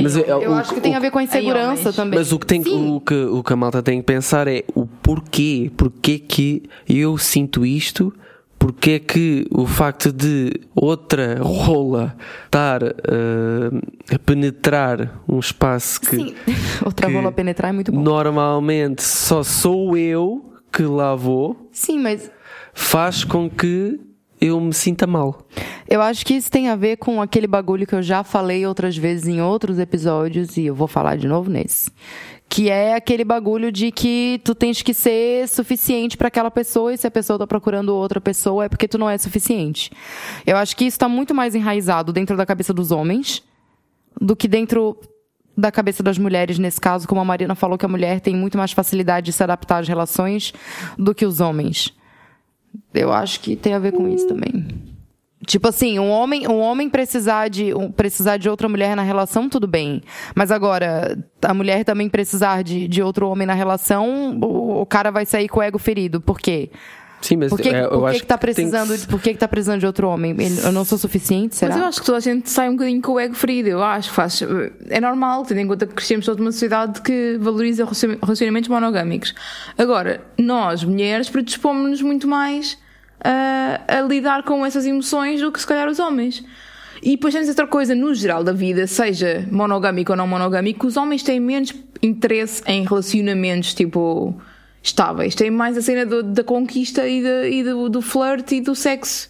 Mas 0.00 0.16
é- 0.16 0.30
Eu 0.30 0.50
o- 0.50 0.54
acho 0.54 0.74
que 0.74 0.80
tem 0.80 0.94
a 0.94 1.00
ver 1.00 1.10
com 1.10 1.18
a 1.18 1.22
insegurança 1.22 1.92
também. 1.92 2.18
Mas 2.18 2.30
o 2.32 2.38
que, 2.38 2.46
tem, 2.46 2.62
Sim. 2.62 2.90
o, 2.96 3.00
que, 3.00 3.14
o 3.14 3.42
que 3.42 3.52
a 3.52 3.56
malta 3.56 3.82
tem 3.82 3.98
que 4.00 4.06
pensar 4.06 4.46
é 4.46 4.62
o 4.74 4.86
porquê. 4.86 5.70
Porquê 5.76 6.18
que 6.18 6.62
eu 6.88 7.16
sinto 7.18 7.64
isto? 7.66 8.12
Porquê 8.58 8.98
que 8.98 9.46
o 9.52 9.66
facto 9.66 10.12
de 10.12 10.52
outra 10.74 11.38
rola 11.40 12.16
estar 12.44 12.82
eh, 12.82 14.14
a 14.14 14.18
penetrar 14.18 15.20
um 15.28 15.38
espaço 15.38 16.00
que 16.00 16.16
Sim. 16.16 16.34
Outra 16.84 17.06
que 17.06 17.12
rola 17.14 17.30
penetrar 17.30 17.68
é 17.70 17.72
muito 17.72 17.92
bom. 17.92 18.00
normalmente 18.00 19.02
só 19.02 19.44
sou 19.44 19.96
eu 19.96 20.52
que 20.72 20.82
lá 20.82 21.14
vou, 21.14 21.68
Sim, 21.72 22.00
mas 22.00 22.30
faz 22.74 23.22
com 23.22 23.48
que 23.48 24.00
eu 24.40 24.60
me 24.60 24.72
sinta 24.72 25.06
mal. 25.06 25.42
Eu 25.88 26.00
acho 26.00 26.24
que 26.24 26.34
isso 26.34 26.50
tem 26.50 26.68
a 26.68 26.76
ver 26.76 26.96
com 26.96 27.20
aquele 27.20 27.46
bagulho 27.46 27.86
que 27.86 27.94
eu 27.94 28.02
já 28.02 28.22
falei 28.22 28.66
outras 28.66 28.96
vezes 28.96 29.26
em 29.26 29.40
outros 29.40 29.78
episódios 29.78 30.56
e 30.56 30.66
eu 30.66 30.74
vou 30.74 30.86
falar 30.86 31.16
de 31.16 31.26
novo 31.26 31.50
nesse. 31.50 31.90
Que 32.48 32.70
é 32.70 32.94
aquele 32.94 33.24
bagulho 33.24 33.70
de 33.70 33.90
que 33.90 34.40
tu 34.44 34.54
tens 34.54 34.80
que 34.80 34.94
ser 34.94 35.48
suficiente 35.48 36.16
para 36.16 36.28
aquela 36.28 36.50
pessoa 36.50 36.92
e 36.94 36.96
se 36.96 37.06
a 37.06 37.10
pessoa 37.10 37.38
tá 37.38 37.46
procurando 37.46 37.94
outra 37.94 38.20
pessoa 38.20 38.64
é 38.64 38.68
porque 38.68 38.88
tu 38.88 38.96
não 38.96 39.10
é 39.10 39.18
suficiente. 39.18 39.90
Eu 40.46 40.56
acho 40.56 40.76
que 40.76 40.84
isso 40.84 40.98
tá 40.98 41.08
muito 41.08 41.34
mais 41.34 41.54
enraizado 41.54 42.12
dentro 42.12 42.36
da 42.36 42.46
cabeça 42.46 42.72
dos 42.72 42.90
homens 42.90 43.42
do 44.20 44.34
que 44.34 44.48
dentro 44.48 44.98
da 45.56 45.72
cabeça 45.72 46.02
das 46.04 46.16
mulheres 46.18 46.58
nesse 46.58 46.80
caso, 46.80 47.08
como 47.08 47.20
a 47.20 47.24
Marina 47.24 47.54
falou 47.54 47.76
que 47.76 47.84
a 47.84 47.88
mulher 47.88 48.20
tem 48.20 48.34
muito 48.34 48.56
mais 48.56 48.70
facilidade 48.70 49.26
de 49.26 49.32
se 49.32 49.42
adaptar 49.42 49.78
às 49.78 49.88
relações 49.88 50.52
do 50.96 51.12
que 51.12 51.26
os 51.26 51.40
homens. 51.40 51.92
Eu 52.92 53.12
acho 53.12 53.40
que 53.40 53.54
tem 53.56 53.74
a 53.74 53.78
ver 53.78 53.92
com 53.92 54.08
isso 54.08 54.26
também. 54.26 54.66
Tipo 55.46 55.68
assim, 55.68 55.98
um 55.98 56.10
homem, 56.10 56.48
um 56.48 56.58
homem 56.58 56.90
precisar 56.90 57.48
de 57.48 57.72
um, 57.72 57.90
precisar 57.90 58.36
de 58.36 58.50
outra 58.50 58.68
mulher 58.68 58.96
na 58.96 59.02
relação, 59.02 59.48
tudo 59.48 59.66
bem. 59.66 60.02
Mas 60.34 60.50
agora, 60.50 61.16
a 61.40 61.54
mulher 61.54 61.84
também 61.84 62.08
precisar 62.08 62.62
de, 62.62 62.88
de 62.88 63.02
outro 63.02 63.28
homem 63.28 63.46
na 63.46 63.54
relação, 63.54 64.38
o, 64.42 64.82
o 64.82 64.86
cara 64.86 65.10
vai 65.10 65.24
sair 65.24 65.48
com 65.48 65.60
o 65.60 65.62
ego 65.62 65.78
ferido. 65.78 66.20
Por 66.20 66.38
quê? 66.38 66.70
Sim, 67.20 67.36
mas 67.36 67.48
Por 67.50 67.60
que, 67.60 67.68
é, 67.68 67.84
eu 67.84 67.88
por 67.90 68.00
que, 68.04 68.06
acho 68.10 68.20
que 68.20 68.26
tá 68.26 68.38
precisando, 68.38 68.96
se- 68.96 69.06
por 69.06 69.20
que, 69.20 69.32
que 69.32 69.38
tá 69.38 69.48
precisando 69.48 69.80
de 69.80 69.86
outro 69.86 70.08
homem? 70.08 70.36
Eu 70.64 70.70
não 70.72 70.84
sou 70.84 70.96
suficiente, 70.96 71.56
será? 71.56 71.72
Mas 71.74 71.82
eu 71.82 71.88
acho 71.88 72.00
que 72.00 72.06
toda 72.06 72.18
a 72.18 72.20
gente 72.20 72.48
sai 72.48 72.68
um 72.68 72.72
bocadinho 72.72 73.02
com 73.02 73.12
o 73.12 73.18
ego 73.20 73.34
ferido. 73.34 73.68
Eu 73.68 73.82
acho 73.82 74.08
que 74.10 74.14
faz. 74.14 74.40
É 74.88 75.00
normal, 75.00 75.44
tendo 75.44 75.58
em 75.60 75.66
conta 75.66 75.86
que 75.86 75.94
crescemos 75.94 76.24
toda 76.26 76.40
uma 76.40 76.52
sociedade 76.52 77.00
que 77.02 77.36
valoriza 77.40 77.82
relacion- 77.84 78.16
relacionamentos 78.22 78.68
monogâmicos. 78.68 79.34
Agora, 79.76 80.20
nós, 80.38 80.84
mulheres, 80.84 81.28
predispomos-nos 81.28 82.02
muito 82.02 82.28
mais 82.28 82.78
a, 83.22 83.80
a 83.98 84.00
lidar 84.02 84.44
com 84.44 84.64
essas 84.64 84.86
emoções 84.86 85.40
do 85.40 85.50
que 85.50 85.60
se 85.60 85.66
calhar 85.66 85.88
os 85.88 85.98
homens. 85.98 86.44
E 87.02 87.10
depois 87.12 87.32
temos 87.34 87.48
outra 87.48 87.66
coisa, 87.66 87.94
no 87.94 88.14
geral 88.14 88.42
da 88.44 88.52
vida, 88.52 88.86
seja 88.86 89.46
monogâmico 89.50 90.12
ou 90.12 90.16
não 90.16 90.26
monogâmico, 90.26 90.86
os 90.86 90.96
homens 90.96 91.22
têm 91.22 91.38
menos 91.40 91.72
interesse 92.02 92.62
em 92.66 92.84
relacionamentos 92.84 93.72
tipo 93.74 94.34
estáveis. 94.88 95.34
Têm 95.34 95.50
mais 95.50 95.76
a 95.76 95.82
cena 95.82 96.04
do- 96.04 96.22
da 96.22 96.42
conquista 96.44 97.06
e, 97.06 97.22
da- 97.22 97.48
e 97.48 97.62
do, 97.62 97.88
do 97.88 98.02
flirt 98.02 98.52
e 98.52 98.60
do 98.60 98.74
sexo 98.74 99.28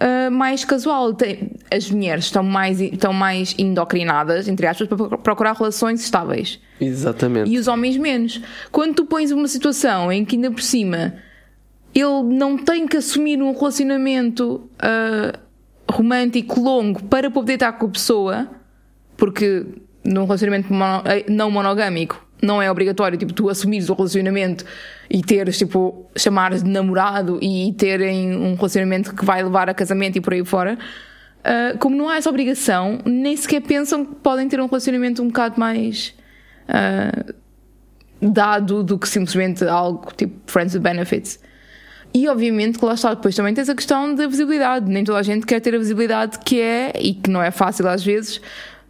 uh, 0.00 0.30
mais 0.30 0.64
casual. 0.64 1.12
Tem- 1.14 1.52
as 1.70 1.90
mulheres 1.90 2.24
estão 2.26 2.42
mais, 2.42 2.80
estão 2.80 3.12
mais 3.12 3.54
endocrinadas, 3.58 4.48
entre 4.48 4.66
aspas, 4.66 4.88
para 4.88 5.18
procurar 5.18 5.52
relações 5.54 6.00
estáveis. 6.02 6.58
Exatamente. 6.80 7.50
E 7.50 7.58
os 7.58 7.68
homens 7.68 7.96
menos. 7.96 8.40
Quando 8.72 8.94
tu 8.94 9.04
pões 9.06 9.30
uma 9.30 9.46
situação 9.48 10.10
em 10.10 10.24
que 10.24 10.36
ainda 10.36 10.50
por 10.50 10.62
cima 10.62 11.14
ele 11.94 12.22
não 12.24 12.58
tem 12.58 12.88
que 12.88 12.96
assumir 12.96 13.40
um 13.40 13.52
relacionamento 13.52 14.68
ah, 14.80 15.38
romântico 15.88 16.60
longo 16.60 17.02
para 17.04 17.30
poder 17.30 17.54
estar 17.54 17.72
com 17.74 17.86
a 17.86 17.88
pessoa, 17.90 18.48
porque 19.16 19.64
num 20.04 20.24
relacionamento 20.24 20.72
mono- 20.72 21.02
eh, 21.06 21.24
não 21.28 21.50
monogâmico 21.52 22.23
não 22.42 22.60
é 22.60 22.70
obrigatório 22.70 23.16
tipo, 23.16 23.32
tu 23.32 23.48
assumires 23.48 23.88
o 23.88 23.94
relacionamento 23.94 24.64
e 25.08 25.22
teres 25.22 25.58
tipo 25.58 26.06
chamares 26.16 26.62
de 26.62 26.70
namorado 26.70 27.38
e 27.42 27.72
terem 27.78 28.36
um 28.36 28.54
relacionamento 28.54 29.14
que 29.14 29.24
vai 29.24 29.42
levar 29.42 29.68
a 29.68 29.74
casamento 29.74 30.16
e 30.16 30.20
por 30.20 30.32
aí 30.32 30.44
fora. 30.44 30.78
Ah, 31.44 31.76
como 31.78 31.94
não 31.94 32.08
há 32.08 32.16
essa 32.16 32.30
obrigação, 32.30 32.98
nem 33.04 33.36
sequer 33.36 33.60
pensam 33.60 34.04
que 34.06 34.14
podem 34.16 34.48
ter 34.48 34.58
um 34.60 34.66
relacionamento 34.66 35.22
um 35.22 35.28
bocado 35.28 35.60
mais 35.60 36.14
ah, 36.66 37.34
dado 38.20 38.82
do 38.82 38.98
que 38.98 39.08
simplesmente 39.08 39.62
algo 39.64 40.08
tipo 40.16 40.34
friends 40.46 40.74
with 40.74 40.80
benefits. 40.80 41.38
E 42.14 42.28
obviamente 42.28 42.78
que 42.78 42.84
lá 42.84 42.94
está, 42.94 43.12
depois 43.12 43.34
também 43.34 43.52
tens 43.52 43.68
a 43.68 43.74
questão 43.74 44.14
da 44.14 44.26
visibilidade. 44.28 44.88
Nem 44.88 45.02
toda 45.02 45.18
a 45.18 45.22
gente 45.22 45.44
quer 45.44 45.60
ter 45.60 45.74
a 45.74 45.78
visibilidade 45.78 46.38
que 46.38 46.60
é, 46.60 46.92
e 46.98 47.12
que 47.12 47.28
não 47.28 47.42
é 47.42 47.50
fácil 47.50 47.88
às 47.88 48.04
vezes, 48.04 48.40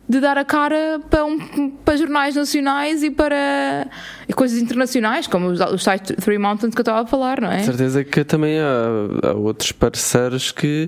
de 0.09 0.21
dar 0.21 0.37
a 0.37 0.45
cara 0.45 1.01
para, 1.09 1.25
um- 1.25 1.71
para 1.85 1.97
jornais 1.97 2.35
nacionais 2.37 3.03
e 3.03 3.11
para 3.11 3.89
coisas 4.37 4.59
internacionais, 4.61 5.27
como 5.27 5.47
os, 5.49 5.61
os 5.61 5.83
tais 5.85 6.01
Three 6.03 6.39
Mountains 6.39 6.75
que 6.75 6.81
eu 6.81 6.83
estava 6.83 7.01
a 7.03 7.07
falar, 7.07 7.41
não 7.41 7.51
é? 7.51 7.63
certeza 7.63 8.05
que 8.05 8.23
também 8.25 8.59
há, 8.59 9.29
há 9.29 9.33
outros 9.33 9.73
parceiros 9.73 10.53
que 10.53 10.87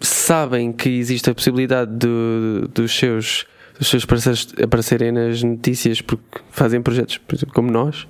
sabem 0.00 0.72
que 0.72 0.88
existe 0.88 1.28
a 1.30 1.34
possibilidade 1.34 1.90
do- 1.92 2.68
dos 2.74 2.92
seus 2.96 3.46
dos 3.78 3.88
seus 3.90 4.04
parceiros 4.04 4.48
aparecerem 4.60 5.12
nas 5.12 5.40
notícias 5.40 6.00
porque 6.00 6.40
fazem 6.50 6.82
projetos 6.82 7.16
por 7.18 7.36
exemplo, 7.36 7.54
como 7.54 7.70
nós 7.70 8.08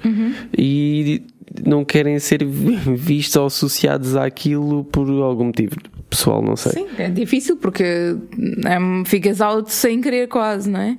e 0.56 1.22
não 1.64 1.84
querem 1.84 2.18
ser 2.18 2.42
vi- 2.44 2.76
vistos 2.96 3.36
ou 3.36 3.46
associados 3.46 4.16
àquilo 4.16 4.84
por 4.84 5.08
algum 5.22 5.44
motivo 5.44 5.76
pessoal, 6.08 6.42
não 6.42 6.56
sei. 6.56 6.72
Sim, 6.72 6.88
é 6.98 7.08
difícil 7.08 7.56
porque 7.56 7.84
é, 7.84 9.04
ficas 9.04 9.40
out 9.40 9.72
sem 9.72 10.00
querer 10.00 10.28
quase, 10.28 10.68
não 10.70 10.80
é? 10.80 10.98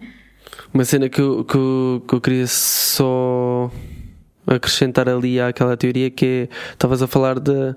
Uma 0.73 0.85
cena 0.85 1.09
que 1.09 1.19
eu, 1.19 1.43
que, 1.43 1.55
eu, 1.55 2.03
que 2.07 2.13
eu 2.13 2.21
queria 2.21 2.47
só 2.47 3.71
acrescentar 4.45 5.07
ali 5.07 5.39
àquela 5.39 5.77
teoria 5.77 6.09
que 6.09 6.49
é, 6.49 6.55
estavas 6.71 7.01
a 7.01 7.07
falar 7.07 7.39
de, 7.39 7.75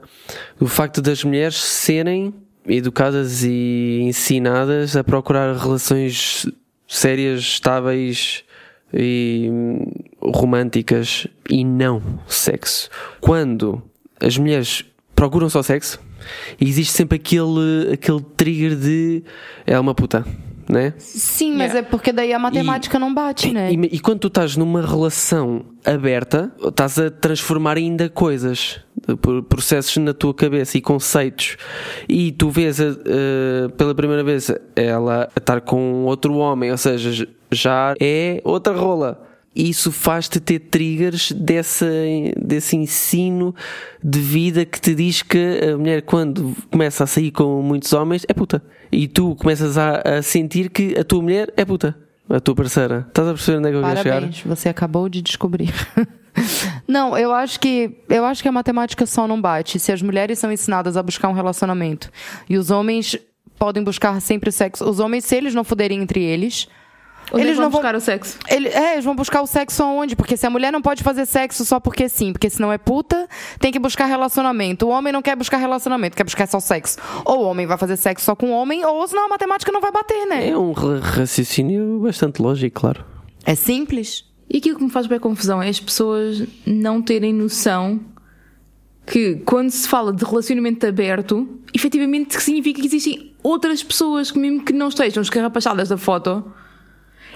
do 0.58 0.66
facto 0.66 1.00
das 1.00 1.22
mulheres 1.22 1.56
serem 1.56 2.34
educadas 2.66 3.42
e 3.42 4.00
ensinadas 4.02 4.96
a 4.96 5.02
procurar 5.02 5.56
relações 5.56 6.46
sérias, 6.86 7.40
estáveis 7.40 8.44
e 8.92 9.50
românticas 10.20 11.26
e 11.48 11.64
não 11.64 12.02
sexo. 12.26 12.88
Quando 13.20 13.82
as 14.20 14.36
mulheres 14.36 14.84
procuram 15.14 15.48
só 15.48 15.62
sexo, 15.62 15.98
existe 16.60 16.92
sempre 16.92 17.16
aquele, 17.16 17.92
aquele 17.92 18.20
trigger 18.36 18.76
de 18.76 19.22
é 19.66 19.78
uma 19.78 19.94
puta, 19.94 20.24
né? 20.68 20.94
Sim, 20.98 21.52
mas 21.52 21.72
Yeah. 21.72 21.78
é 21.80 21.82
porque 21.82 22.12
daí 22.12 22.32
a 22.32 22.38
matemática 22.38 22.98
não 22.98 23.12
bate, 23.12 23.52
né? 23.52 23.72
E, 23.72 23.96
e 23.96 23.98
quando 24.00 24.20
tu 24.20 24.28
estás 24.28 24.56
numa 24.56 24.80
relação 24.80 25.64
aberta, 25.84 26.52
estás 26.62 26.98
a 26.98 27.10
transformar 27.10 27.76
ainda 27.76 28.08
coisas, 28.08 28.80
processos 29.48 29.96
na 29.98 30.14
tua 30.14 30.32
cabeça 30.32 30.78
e 30.78 30.80
conceitos, 30.80 31.56
e 32.08 32.32
tu 32.32 32.48
vês 32.50 32.80
a- 32.80 32.96
pela 33.76 33.94
primeira 33.94 34.22
vez 34.22 34.50
ela 34.76 35.28
a 35.34 35.38
estar 35.38 35.60
com 35.60 36.04
outro 36.04 36.34
homem, 36.36 36.70
ou 36.70 36.78
seja, 36.78 37.26
já 37.50 37.94
é 38.00 38.40
outra 38.44 38.72
rola. 38.74 39.28
Isso 39.54 39.92
faz-te 39.92 40.40
ter 40.40 40.58
triggers 40.58 41.30
dessa, 41.32 41.86
desse 42.40 42.74
ensino 42.74 43.54
de 44.02 44.18
vida 44.18 44.64
que 44.64 44.80
te 44.80 44.94
diz 44.94 45.22
que 45.22 45.60
a 45.72 45.76
mulher, 45.76 46.02
quando 46.02 46.56
começa 46.70 47.04
a 47.04 47.06
sair 47.06 47.30
com 47.30 47.60
muitos 47.60 47.92
homens, 47.92 48.24
é 48.28 48.32
puta. 48.32 48.62
E 48.90 49.06
tu 49.06 49.34
começas 49.36 49.76
a, 49.76 50.00
a 50.00 50.22
sentir 50.22 50.70
que 50.70 50.98
a 50.98 51.04
tua 51.04 51.20
mulher 51.20 51.52
é 51.56 51.64
puta. 51.64 51.96
A 52.30 52.40
tua 52.40 52.54
parceira. 52.54 53.04
Estás 53.08 53.28
a 53.28 53.34
perceber 53.34 53.58
onde 53.58 53.68
é 53.68 53.70
que 53.72 53.76
eu 53.76 53.82
quero 53.82 53.96
chegar? 53.98 54.14
Parabéns, 54.14 54.42
você 54.42 54.68
acabou 54.70 55.08
de 55.08 55.20
descobrir. 55.20 55.72
Não, 56.88 57.16
eu 57.16 57.32
acho 57.32 57.60
que 57.60 57.98
eu 58.08 58.24
acho 58.24 58.42
que 58.42 58.48
a 58.48 58.52
matemática 58.52 59.04
só 59.04 59.28
não 59.28 59.40
bate. 59.40 59.78
Se 59.78 59.92
as 59.92 60.00
mulheres 60.00 60.38
são 60.38 60.50
ensinadas 60.50 60.96
a 60.96 61.02
buscar 61.02 61.28
um 61.28 61.32
relacionamento 61.32 62.10
e 62.48 62.56
os 62.56 62.70
homens 62.70 63.18
podem 63.58 63.84
buscar 63.84 64.18
sempre 64.20 64.50
sexo, 64.50 64.88
os 64.88 64.98
homens 64.98 65.24
se 65.24 65.36
eles 65.36 65.54
não 65.54 65.62
fuderem 65.62 66.00
entre 66.00 66.22
eles, 66.22 66.68
Onde 67.32 67.42
eles 67.44 67.56
vão 67.56 67.64
não 67.64 67.70
vão 67.70 67.80
buscar 67.80 67.94
o 67.96 68.00
sexo. 68.00 68.38
ele- 68.48 68.68
é, 68.68 68.92
eles 68.92 69.04
vão 69.04 69.14
buscar 69.16 69.42
o 69.42 69.46
sexo 69.46 69.82
aonde? 69.82 70.14
Porque 70.14 70.36
se 70.36 70.46
a 70.46 70.50
mulher 70.50 70.70
não 70.72 70.82
pode 70.82 71.02
fazer 71.02 71.26
sexo 71.26 71.64
só 71.64 71.80
porque 71.80 72.08
sim, 72.08 72.32
porque 72.32 72.50
senão 72.50 72.72
é 72.72 72.78
puta, 72.78 73.28
tem 73.58 73.72
que 73.72 73.78
buscar 73.78 74.06
relacionamento. 74.06 74.86
O 74.86 74.90
homem 74.90 75.12
não 75.12 75.22
quer 75.22 75.34
buscar 75.36 75.56
relacionamento, 75.56 76.16
quer 76.16 76.24
buscar 76.24 76.46
só 76.46 76.60
sexo. 76.60 76.98
Ou 77.24 77.40
o 77.40 77.42
homem 77.48 77.66
vai 77.66 77.78
fazer 77.78 77.96
sexo 77.96 78.24
só 78.26 78.34
com 78.36 78.50
o 78.50 78.52
homem, 78.52 78.84
ou 78.84 79.06
senão 79.08 79.26
a 79.26 79.28
matemática 79.28 79.72
não 79.72 79.80
vai 79.80 79.90
bater, 79.92 80.26
né? 80.26 80.48
É 80.50 80.56
um 80.58 80.72
ra- 80.72 80.98
raciocínio 81.00 82.00
bastante 82.02 82.40
lógico, 82.42 82.80
claro. 82.80 83.04
É 83.44 83.54
simples. 83.54 84.24
E 84.50 84.58
aquilo 84.58 84.76
que 84.76 84.84
me 84.84 84.90
faz 84.90 85.06
bem 85.06 85.18
confusão 85.18 85.62
é 85.62 85.68
as 85.68 85.80
pessoas 85.80 86.42
não 86.66 87.00
terem 87.00 87.32
noção 87.32 87.98
que 89.06 89.36
quando 89.44 89.70
se 89.70 89.88
fala 89.88 90.12
de 90.12 90.24
relacionamento 90.24 90.86
aberto, 90.86 91.48
efetivamente 91.74 92.40
significa 92.40 92.80
que 92.80 92.86
existem 92.86 93.32
outras 93.42 93.82
pessoas 93.82 94.30
que 94.30 94.38
mesmo 94.38 94.62
que 94.64 94.72
não 94.72 94.88
estejam 94.88 95.22
escarrapachadas 95.22 95.88
da 95.88 95.96
foto, 95.96 96.44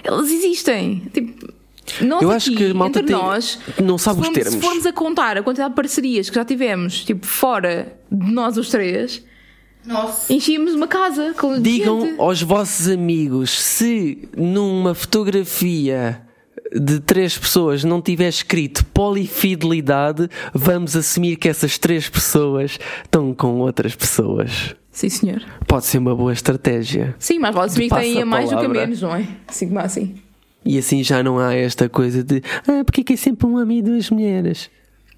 elas 0.07 0.31
existem. 0.31 1.03
Tipo, 1.13 1.53
nós 2.01 2.21
Eu 2.21 2.29
aqui, 2.29 2.35
acho 2.37 2.51
que 2.55 2.65
a 2.65 2.73
malta 2.73 2.99
entre 2.99 3.13
tem- 3.13 3.23
nós, 3.23 3.59
não 3.81 3.97
sabe 3.97 4.19
os 4.21 4.25
formos, 4.27 4.43
termos. 4.43 4.53
Se 4.55 4.59
formos 4.61 4.85
a 4.85 4.93
contar 4.93 5.37
a 5.37 5.43
quantidade 5.43 5.69
de 5.69 5.75
parcerias 5.75 6.29
que 6.29 6.35
já 6.35 6.43
tivemos, 6.45 7.03
tipo, 7.05 7.25
fora 7.25 7.97
de 8.11 8.31
nós 8.31 8.57
os 8.57 8.69
três, 8.69 9.23
Nossa. 9.85 10.33
enchíamos 10.33 10.73
uma 10.73 10.87
casa 10.87 11.33
com 11.37 11.59
Digam 11.61 12.01
gente. 12.01 12.19
aos 12.19 12.41
vossos 12.41 12.89
amigos 12.89 13.51
se 13.51 14.27
numa 14.35 14.93
fotografia 14.93 16.21
de 16.75 16.99
três 16.99 17.37
pessoas 17.37 17.85
não 17.85 18.01
tiver 18.01 18.27
escrito 18.27 18.83
polifidelidade, 18.87 20.29
vamos 20.53 20.95
assumir 20.95 21.37
que 21.37 21.47
essas 21.47 21.77
três 21.77 22.09
pessoas 22.09 22.77
estão 23.05 23.33
com 23.33 23.59
outras 23.59 23.95
pessoas. 23.95 24.75
Sim, 24.97 25.09
senhor. 25.09 25.43
Pode 25.67 25.85
ser 25.85 25.99
uma 25.99 26.15
boa 26.15 26.33
estratégia. 26.33 27.15
Sim, 27.19 27.37
mas 27.37 27.53
vale 27.53 27.67
assumir 27.67 27.87
que 27.87 27.95
tem 27.95 28.13
passa 28.15 28.19
a 28.19 28.23
a 28.23 28.25
mais 28.25 28.49
do 28.49 28.57
que 28.57 28.67
menos, 28.67 28.99
não 29.03 29.15
é? 29.15 29.27
Assim 29.47 29.67
como 29.67 29.79
assim. 29.79 30.15
E 30.65 30.75
assim 30.75 31.03
já 31.03 31.21
não 31.21 31.37
há 31.37 31.53
esta 31.53 31.87
coisa 31.87 32.23
de 32.23 32.41
ah, 32.67 32.83
porque 32.83 33.01
é 33.01 33.03
que 33.03 33.13
é 33.13 33.15
sempre 33.15 33.45
um 33.45 33.61
homem 33.61 33.77
e 33.77 33.81
duas 33.83 34.09
mulheres? 34.09 34.71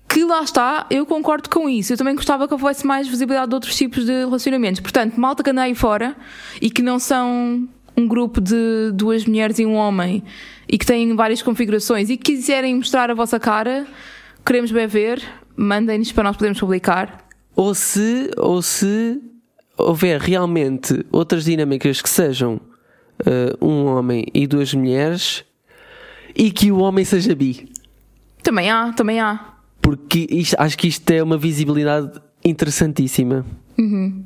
Que 0.05 0.25
lá 0.25 0.43
está, 0.43 0.85
eu 0.89 1.05
concordo 1.05 1.49
com 1.49 1.69
isso. 1.69 1.93
Eu 1.93 1.97
também 1.97 2.13
gostava 2.13 2.45
que 2.45 2.53
houvesse 2.53 2.85
mais 2.85 3.07
visibilidade 3.07 3.47
de 3.47 3.55
outros 3.55 3.73
tipos 3.73 4.05
de 4.05 4.11
relacionamentos. 4.11 4.81
Portanto, 4.81 5.17
malta 5.17 5.41
que 5.41 5.49
anda 5.49 5.61
aí 5.61 5.73
fora 5.73 6.13
e 6.61 6.69
que 6.69 6.81
não 6.81 6.99
são 6.99 7.65
um 7.95 8.05
grupo 8.05 8.41
de 8.41 8.91
duas 8.93 9.25
mulheres 9.25 9.59
e 9.59 9.65
um 9.65 9.75
homem 9.75 10.21
e 10.67 10.77
que 10.77 10.85
têm 10.85 11.15
várias 11.15 11.41
configurações 11.41 12.09
e 12.09 12.17
que 12.17 12.33
quiserem 12.33 12.75
mostrar 12.75 13.09
a 13.09 13.13
vossa 13.13 13.39
cara, 13.39 13.87
queremos 14.45 14.73
bem 14.73 14.87
ver, 14.87 15.23
mandem-nos 15.55 16.11
para 16.11 16.25
nós 16.25 16.35
podermos 16.35 16.59
publicar. 16.59 17.25
Ou 17.55 17.73
se, 17.73 18.29
ou 18.37 18.61
se 18.61 19.28
houver 19.79 20.19
realmente 20.19 21.05
outras 21.11 21.45
dinâmicas 21.45 22.01
que 22.01 22.09
sejam 22.09 22.59
eh, 23.25 23.55
um 23.61 23.85
homem 23.85 24.25
e 24.33 24.45
duas 24.47 24.73
mulheres 24.73 25.43
e 26.35 26.51
que 26.51 26.71
o 26.71 26.79
homem 26.79 27.03
seja 27.05 27.33
bi. 27.35 27.69
Também 28.43 28.69
há, 28.69 28.93
também 28.93 29.19
há. 29.19 29.53
Porque 29.81 30.27
isto- 30.29 30.55
acho 30.59 30.77
que 30.77 30.87
isto 30.87 31.09
é 31.11 31.21
uma 31.23 31.37
visibilidade 31.37 32.11
interessantíssima. 32.45 33.45
Uhum. 33.77 34.23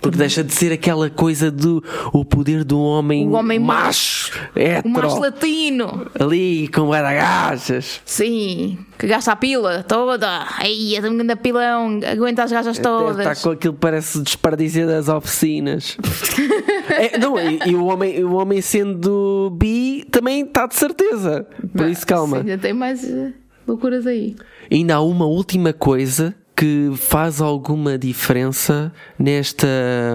Porque 0.00 0.16
deixa 0.16 0.44
de 0.44 0.54
ser 0.54 0.72
aquela 0.72 1.10
coisa 1.10 1.50
do 1.50 1.82
o 2.12 2.24
poder 2.24 2.64
do 2.64 2.78
homem, 2.80 3.26
O 3.28 3.32
homem 3.32 3.58
macho, 3.58 4.32
O 4.54 4.58
hétero, 4.58 4.88
macho 4.88 5.18
latino. 5.18 6.06
ali 6.18 6.68
com 6.68 6.90
gajas. 6.90 8.00
Sim, 8.04 8.78
que 8.98 9.06
gasta 9.06 9.32
a 9.32 9.36
pila 9.36 9.82
toda. 9.82 10.46
Aí, 10.58 10.94
é 10.94 11.00
um 11.00 11.16
grande 11.16 11.36
pilão, 11.36 12.00
aguenta 12.10 12.44
as 12.44 12.52
gajas 12.52 12.78
todas. 12.78 13.18
estar 13.18 13.36
com 13.36 13.50
aquilo 13.50 13.74
que 13.74 13.80
parece 13.80 14.20
desperdício 14.22 14.86
das 14.86 15.08
oficinas. 15.08 15.96
É, 16.90 17.18
não, 17.18 17.38
e, 17.38 17.60
e 17.66 17.74
o, 17.74 17.84
homem, 17.84 18.24
o 18.24 18.32
homem 18.34 18.62
sendo 18.62 19.50
bi 19.58 20.04
também 20.10 20.42
está 20.42 20.66
de 20.66 20.74
certeza. 20.74 21.46
Por 21.76 21.86
isso, 21.86 22.06
calma. 22.06 22.38
Sim, 22.38 22.50
ainda 22.50 22.62
tem 22.62 22.72
mais 22.72 23.04
eh, 23.04 23.32
loucuras 23.66 24.06
aí. 24.06 24.34
Ainda 24.72 24.94
há 24.94 25.00
uma 25.02 25.26
última 25.26 25.72
coisa 25.74 26.34
que 26.58 26.90
faz 26.96 27.40
alguma 27.40 27.96
diferença 27.96 28.92
nesta 29.16 29.68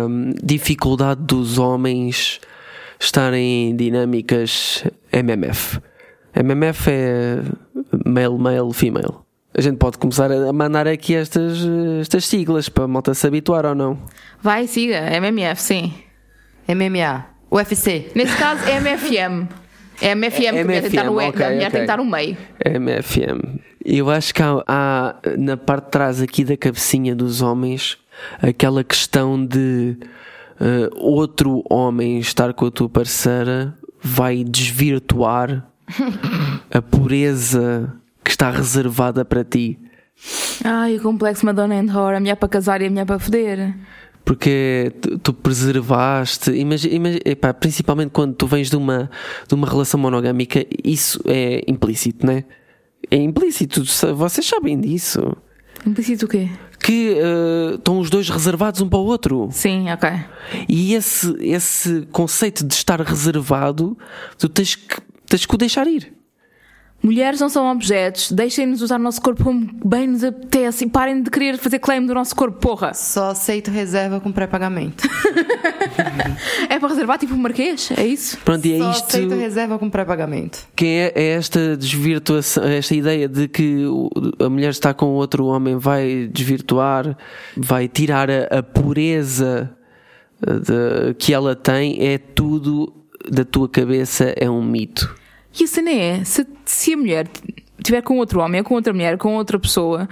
hum, 0.09 0.33
dificuldade 0.43 1.21
dos 1.21 1.57
homens 1.57 2.41
estarem 2.99 3.69
em 3.69 3.75
dinâmicas 3.77 4.83
MMF. 5.09 5.79
MMF 6.35 6.91
é 6.91 7.37
male, 8.05 8.37
male, 8.37 8.73
female. 8.73 9.13
A 9.57 9.61
gente 9.61 9.77
pode 9.77 9.97
começar 9.97 10.29
a 10.33 10.51
mandar 10.51 10.85
aqui 10.85 11.15
estas, 11.15 11.59
estas 12.01 12.25
siglas 12.25 12.67
para 12.67 12.83
a 12.83 12.87
malta 12.89 13.13
se 13.13 13.25
habituar 13.25 13.65
ou 13.65 13.73
não. 13.73 13.97
Vai, 14.41 14.67
siga, 14.67 14.99
MMF, 15.15 15.61
sim. 15.61 15.93
MMA. 16.67 17.25
UFC. 17.49 18.11
Nesse 18.15 18.35
caso, 18.35 18.65
é 18.67 18.81
MFM. 20.01 20.55
É 20.55 20.63
MFM, 20.63 20.71
é 20.71 20.81
tentar 20.81 21.03
no, 21.05 21.17
ok, 21.17 21.45
a 21.45 21.49
mulher 21.49 21.67
ok. 21.67 21.69
tem 21.69 21.69
que 21.71 21.77
estar 21.79 21.97
no 21.97 22.05
meio. 22.05 22.37
MFM. 22.65 23.59
Eu 23.85 24.09
acho 24.09 24.33
que 24.33 24.41
há, 24.41 24.63
há, 24.67 25.15
na 25.37 25.57
parte 25.57 25.85
de 25.85 25.91
trás 25.91 26.21
aqui 26.21 26.43
da 26.43 26.55
cabecinha 26.55 27.15
dos 27.15 27.41
homens 27.41 27.97
aquela 28.41 28.83
questão 28.83 29.43
de 29.45 29.97
eh, 30.59 30.89
outro 30.95 31.63
homem 31.69 32.19
estar 32.19 32.53
com 32.53 32.65
a 32.65 32.71
tua 32.71 32.87
parceira 32.87 33.75
vai 34.01 34.43
desvirtuar 34.43 35.65
a 36.71 36.81
pureza 36.81 37.93
que 38.23 38.31
está 38.31 38.49
reservada 38.51 39.25
para 39.25 39.43
ti. 39.43 39.79
Ai, 40.63 40.95
o 40.95 41.01
complexo 41.01 41.45
Madonna 41.45 41.75
and 41.75 41.91
Horror, 41.91 42.15
a 42.15 42.19
mulher 42.19 42.35
para 42.35 42.49
casar 42.49 42.81
e 42.81 42.87
a 42.87 42.89
mulher 42.89 43.05
para 43.05 43.19
foder. 43.19 43.75
Porque 44.25 44.91
tu, 45.01 45.17
tu 45.19 45.33
preservaste, 45.33 46.51
imagi- 46.51 46.93
imagi- 46.93 47.19
epá, 47.25 47.53
principalmente 47.53 48.11
quando 48.11 48.33
tu 48.35 48.47
vens 48.47 48.69
de 48.69 48.75
uma, 48.77 49.09
de 49.47 49.53
uma 49.53 49.67
relação 49.67 49.99
monogâmica, 49.99 50.65
isso 50.83 51.19
é 51.25 51.61
implícito, 51.67 52.25
né? 52.25 52.45
É 53.11 53.17
implícito, 53.17 53.83
vocês 54.15 54.47
sabem 54.47 54.79
disso. 54.79 55.35
Implícito 55.85 56.25
o 56.25 56.29
quê? 56.29 56.49
Que 56.79 57.15
eh, 57.17 57.75
estão 57.75 57.99
os 57.99 58.09
dois 58.09 58.29
reservados 58.29 58.79
um 58.79 58.87
para 58.87 58.99
o 58.99 59.05
outro. 59.05 59.49
Sim, 59.51 59.91
ok. 59.91 60.09
E 60.69 60.93
esse, 60.93 61.35
esse 61.41 62.07
conceito 62.11 62.65
de 62.65 62.73
estar 62.73 63.01
reservado, 63.01 63.97
tu 64.37 64.47
tens 64.47 64.75
que, 64.75 64.97
tens 65.27 65.45
que 65.45 65.53
o 65.53 65.57
deixar 65.57 65.85
ir. 65.87 66.13
Mulheres 67.03 67.39
não 67.41 67.49
são 67.49 67.69
objetos, 67.69 68.31
deixem-nos 68.31 68.81
usar 68.81 68.97
o 68.97 69.03
nosso 69.03 69.21
corpo 69.21 69.43
como 69.43 69.69
bem 69.85 70.07
nos 70.07 70.23
apetece 70.23 70.85
e 70.85 70.89
parem 70.89 71.21
de 71.21 71.29
querer 71.29 71.57
fazer 71.57 71.79
claim 71.79 72.05
do 72.05 72.13
nosso 72.13 72.33
corpo, 72.33 72.57
porra. 72.59 72.93
Só 72.93 73.31
aceito 73.31 73.69
reserva 73.69 74.21
com 74.21 74.31
pré-pagamento. 74.31 75.03
É 76.69 76.79
para 76.79 76.89
reservar 76.89 77.17
tipo 77.19 77.33
um 77.33 77.37
marquês? 77.37 77.91
É 77.95 78.05
isso? 78.05 78.37
Pronto, 78.39 78.65
e 78.65 78.73
é 78.73 78.77
Só 78.79 78.91
isto 78.91 79.07
aceito 79.07 79.35
reserva 79.35 79.77
com 79.77 79.89
pré-pagamento. 79.89 80.59
que 80.75 80.85
é, 80.85 81.13
é 81.15 81.27
esta 81.33 81.77
desvirtuação, 81.77 82.63
esta 82.63 82.95
ideia 82.95 83.27
de 83.27 83.47
que 83.47 83.83
a 84.39 84.49
mulher 84.49 84.69
está 84.69 84.93
com 84.93 85.07
outro 85.07 85.45
homem 85.45 85.77
vai 85.77 86.29
desvirtuar, 86.31 87.17
vai 87.55 87.87
tirar 87.87 88.29
a, 88.29 88.59
a 88.59 88.63
pureza 88.63 89.69
eh, 90.45 90.53
de- 90.53 91.13
que 91.15 91.33
ela 91.33 91.55
tem, 91.55 92.05
é 92.07 92.17
tudo 92.17 92.91
da 93.29 93.45
tua 93.45 93.69
cabeça, 93.69 94.33
é 94.35 94.49
um 94.49 94.63
mito. 94.63 95.13
E 95.59 95.63
a 95.63 95.67
cena 95.67 95.91
é, 95.91 96.23
se, 96.23 96.45
se 96.65 96.93
a 96.93 96.97
mulher 96.97 97.27
estiver 97.77 98.01
com 98.01 98.17
outro 98.17 98.39
homem, 98.39 98.61
ou 98.61 98.65
com 98.65 98.75
outra 98.75 98.93
mulher, 98.93 99.17
com 99.17 99.35
outra 99.35 99.59
pessoa, 99.59 100.07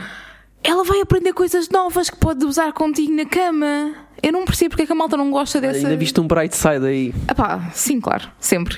ela 0.64 0.84
vai 0.84 1.02
aprender 1.02 1.34
coisas 1.34 1.70
novas 1.70 2.10
que 2.10 2.18
pode 2.18 2.46
usar 2.46 2.72
contigo 2.74 3.14
na 3.14 3.26
cama. 3.26 3.94
Eu 4.22 4.32
não 4.32 4.46
percebo 4.46 4.72
porque 4.72 4.84
é 4.84 4.86
que 4.86 4.92
a 4.92 4.96
malta 4.96 5.18
não 5.18 5.32
gosta 5.32 5.60
dessa. 5.60 5.80
Ainda 5.80 5.98
viste 5.98 6.20
um 6.20 6.28
bright 6.28 6.56
side 6.56 6.86
aí. 6.86 7.14
Epá, 7.30 7.72
sim, 7.74 8.00
claro, 8.00 8.30
sempre. 8.40 8.78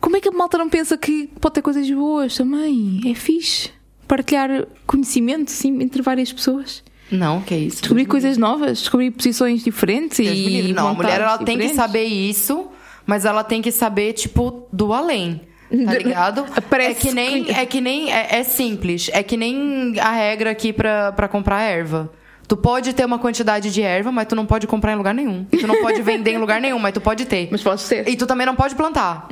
Como 0.00 0.16
é 0.16 0.20
que 0.20 0.28
a 0.28 0.32
malta 0.32 0.56
não 0.58 0.68
pensa 0.68 0.96
que 0.96 1.28
pode 1.40 1.54
ter 1.54 1.62
coisas 1.62 1.88
boas 1.90 2.36
também? 2.36 3.00
É 3.06 3.14
fixe. 3.14 3.70
Partilhar 4.08 4.66
conhecimento, 4.86 5.50
sim, 5.50 5.80
entre 5.80 6.02
várias 6.02 6.32
pessoas. 6.32 6.82
Não, 7.10 7.42
que 7.42 7.54
é 7.54 7.58
isso. 7.58 7.82
Descobrir 7.82 8.06
coisas 8.06 8.38
novas, 8.38 8.78
descobrir 8.78 9.10
posições 9.10 9.62
diferentes 9.62 10.18
Deus 10.18 10.30
e. 10.30 10.72
Não, 10.72 10.88
a 10.88 10.94
mulher 10.94 11.20
ela 11.20 11.32
vontades 11.32 11.46
tem 11.46 11.56
que 11.56 11.62
diferentes. 11.66 11.92
saber 11.92 12.04
isso, 12.04 12.68
mas 13.06 13.24
ela 13.24 13.44
tem 13.44 13.60
que 13.60 13.70
saber, 13.70 14.14
tipo, 14.14 14.66
do 14.72 14.92
além. 14.92 15.42
Tá 15.84 15.92
ligado? 15.98 16.44
É 16.78 16.94
que 16.94 17.12
nem. 17.12 17.50
É 17.50 17.66
que 17.66 17.80
nem. 17.80 18.12
É, 18.12 18.36
é 18.36 18.42
simples. 18.44 19.10
É 19.12 19.22
que 19.22 19.36
nem 19.36 19.98
a 19.98 20.10
regra 20.12 20.50
aqui 20.50 20.72
pra, 20.72 21.12
pra 21.12 21.28
comprar 21.28 21.62
erva. 21.62 22.10
Tu 22.46 22.56
pode 22.56 22.92
ter 22.92 23.04
uma 23.06 23.18
quantidade 23.18 23.70
de 23.70 23.80
erva, 23.80 24.12
mas 24.12 24.26
tu 24.26 24.34
não 24.36 24.44
pode 24.44 24.66
comprar 24.66 24.92
em 24.92 24.96
lugar 24.96 25.14
nenhum. 25.14 25.44
Tu 25.44 25.66
não 25.66 25.80
pode 25.80 26.02
vender 26.02 26.32
em 26.32 26.38
lugar 26.38 26.60
nenhum, 26.60 26.78
mas 26.78 26.92
tu 26.92 27.00
pode 27.00 27.24
ter. 27.24 27.48
Mas 27.50 27.62
pode 27.62 27.80
ser. 27.80 28.06
E 28.06 28.14
tu 28.14 28.26
também 28.26 28.46
não 28.46 28.54
pode 28.54 28.74
plantar. 28.74 29.26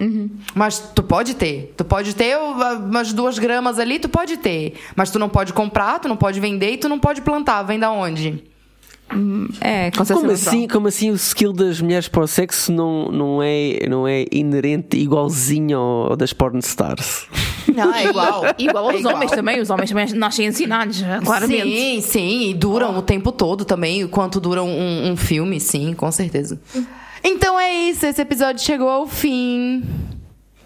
Mas 0.54 0.78
tu 0.78 1.02
pode 1.02 1.34
ter. 1.34 1.74
Tu 1.76 1.84
pode 1.84 2.14
ter 2.14 2.38
umas 2.38 3.12
duas 3.12 3.38
gramas 3.38 3.78
ali, 3.78 3.98
tu 3.98 4.08
pode 4.08 4.38
ter. 4.38 4.74
Mas 4.96 5.10
tu 5.10 5.18
não 5.18 5.28
pode 5.28 5.52
comprar, 5.52 5.98
tu 5.98 6.08
não 6.08 6.16
pode 6.16 6.40
vender 6.40 6.70
e 6.70 6.76
tu 6.78 6.88
não 6.88 6.98
pode 6.98 7.20
plantar. 7.20 7.62
Vem 7.62 7.78
da 7.78 7.90
onde? 7.90 8.42
É, 9.60 9.90
Como 9.90 10.04
natural. 10.08 10.30
assim, 10.32 10.68
como 10.68 10.88
assim 10.88 11.10
o 11.10 11.14
skill 11.14 11.52
das 11.52 11.80
mulheres 11.80 12.06
para 12.08 12.22
o 12.22 12.26
sexo 12.26 12.70
não, 12.72 13.10
não, 13.10 13.42
é, 13.42 13.86
não 13.88 14.06
é 14.06 14.24
inerente 14.30 14.96
igualzinho 14.96 15.76
ao 15.78 16.16
das 16.16 16.32
porn 16.32 16.58
stars? 16.60 17.26
Não, 17.74 17.94
é 17.94 18.06
igual. 18.06 18.42
Igual 18.58 18.84
aos 18.86 18.94
É 18.94 18.98
igual. 18.98 19.14
homens 19.14 19.30
também, 19.32 19.60
os 19.60 19.70
homens 19.70 19.90
também 19.90 20.12
nascem 20.14 20.46
ensinados, 20.46 21.02
claramente. 21.24 21.62
Sim, 21.62 22.00
sim, 22.00 22.50
e 22.50 22.54
duram 22.54 22.96
o 22.98 23.02
tempo 23.02 23.30
todo 23.32 23.64
também, 23.64 24.06
quanto 24.08 24.40
dura 24.40 24.62
um, 24.62 25.10
um 25.10 25.16
filme, 25.16 25.60
sim, 25.60 25.92
com 25.94 26.10
certeza. 26.10 26.60
Então 27.22 27.58
é 27.60 27.72
isso, 27.90 28.06
esse 28.06 28.20
episódio 28.20 28.62
chegou 28.64 28.88
ao 28.88 29.06
fim. 29.06 29.82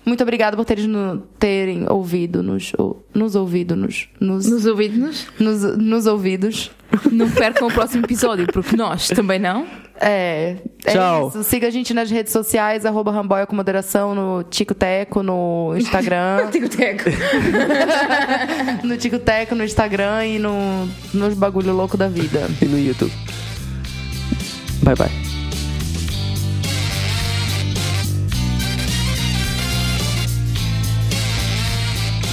Muito 0.07 0.22
obrigada 0.22 0.54
por 0.57 0.64
terem, 0.66 1.22
terem 1.38 1.87
ouvido, 1.90 2.42
nos, 2.42 2.72
ou- 2.76 3.04
nos 3.14 3.35
ouvido, 3.35 3.74
nos, 3.74 4.07
nos, 4.20 4.46
Nos 4.48 4.66
ouvidos, 4.66 5.26
nos, 5.38 5.62
nos 5.78 6.07
ouvidos. 6.07 6.70
Não 7.11 7.30
percam 7.30 7.68
o 7.68 7.72
próximo 7.72 8.04
episódio, 8.04 8.46
porque 8.46 8.76
nós 8.76 9.09
também 9.09 9.38
não. 9.38 9.66
É, 10.00 10.57
é 10.85 10.92
Tchau. 10.92 11.28
isso. 11.28 11.44
Siga 11.44 11.68
a 11.68 11.70
gente 11.70 11.94
nas 11.94 12.11
redes 12.11 12.33
sociais, 12.33 12.85
arroba 12.85 13.12
Ramboia 13.12 13.46
com 13.46 13.54
moderação, 13.54 14.14
no 14.14 14.42
Tico 14.44 14.74
Teco, 14.74 15.22
no 15.22 15.74
Instagram. 15.76 16.50
Tico-teco. 16.52 17.04
no 18.85 18.96
Tico 18.96 19.18
Teco, 19.18 19.54
no 19.54 19.64
Instagram 19.64 20.26
e 20.26 20.38
no, 20.38 20.88
nos 21.12 21.35
bagulho 21.35 21.72
louco 21.72 21.96
da 21.96 22.09
vida. 22.09 22.48
E 22.61 22.64
no 22.64 22.78
YouTube. 22.78 23.12
Bye 24.83 24.96
bye. 24.96 25.11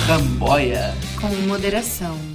Ramboia. 0.08 0.94
Com 1.22 1.30
moderação. 1.48 2.31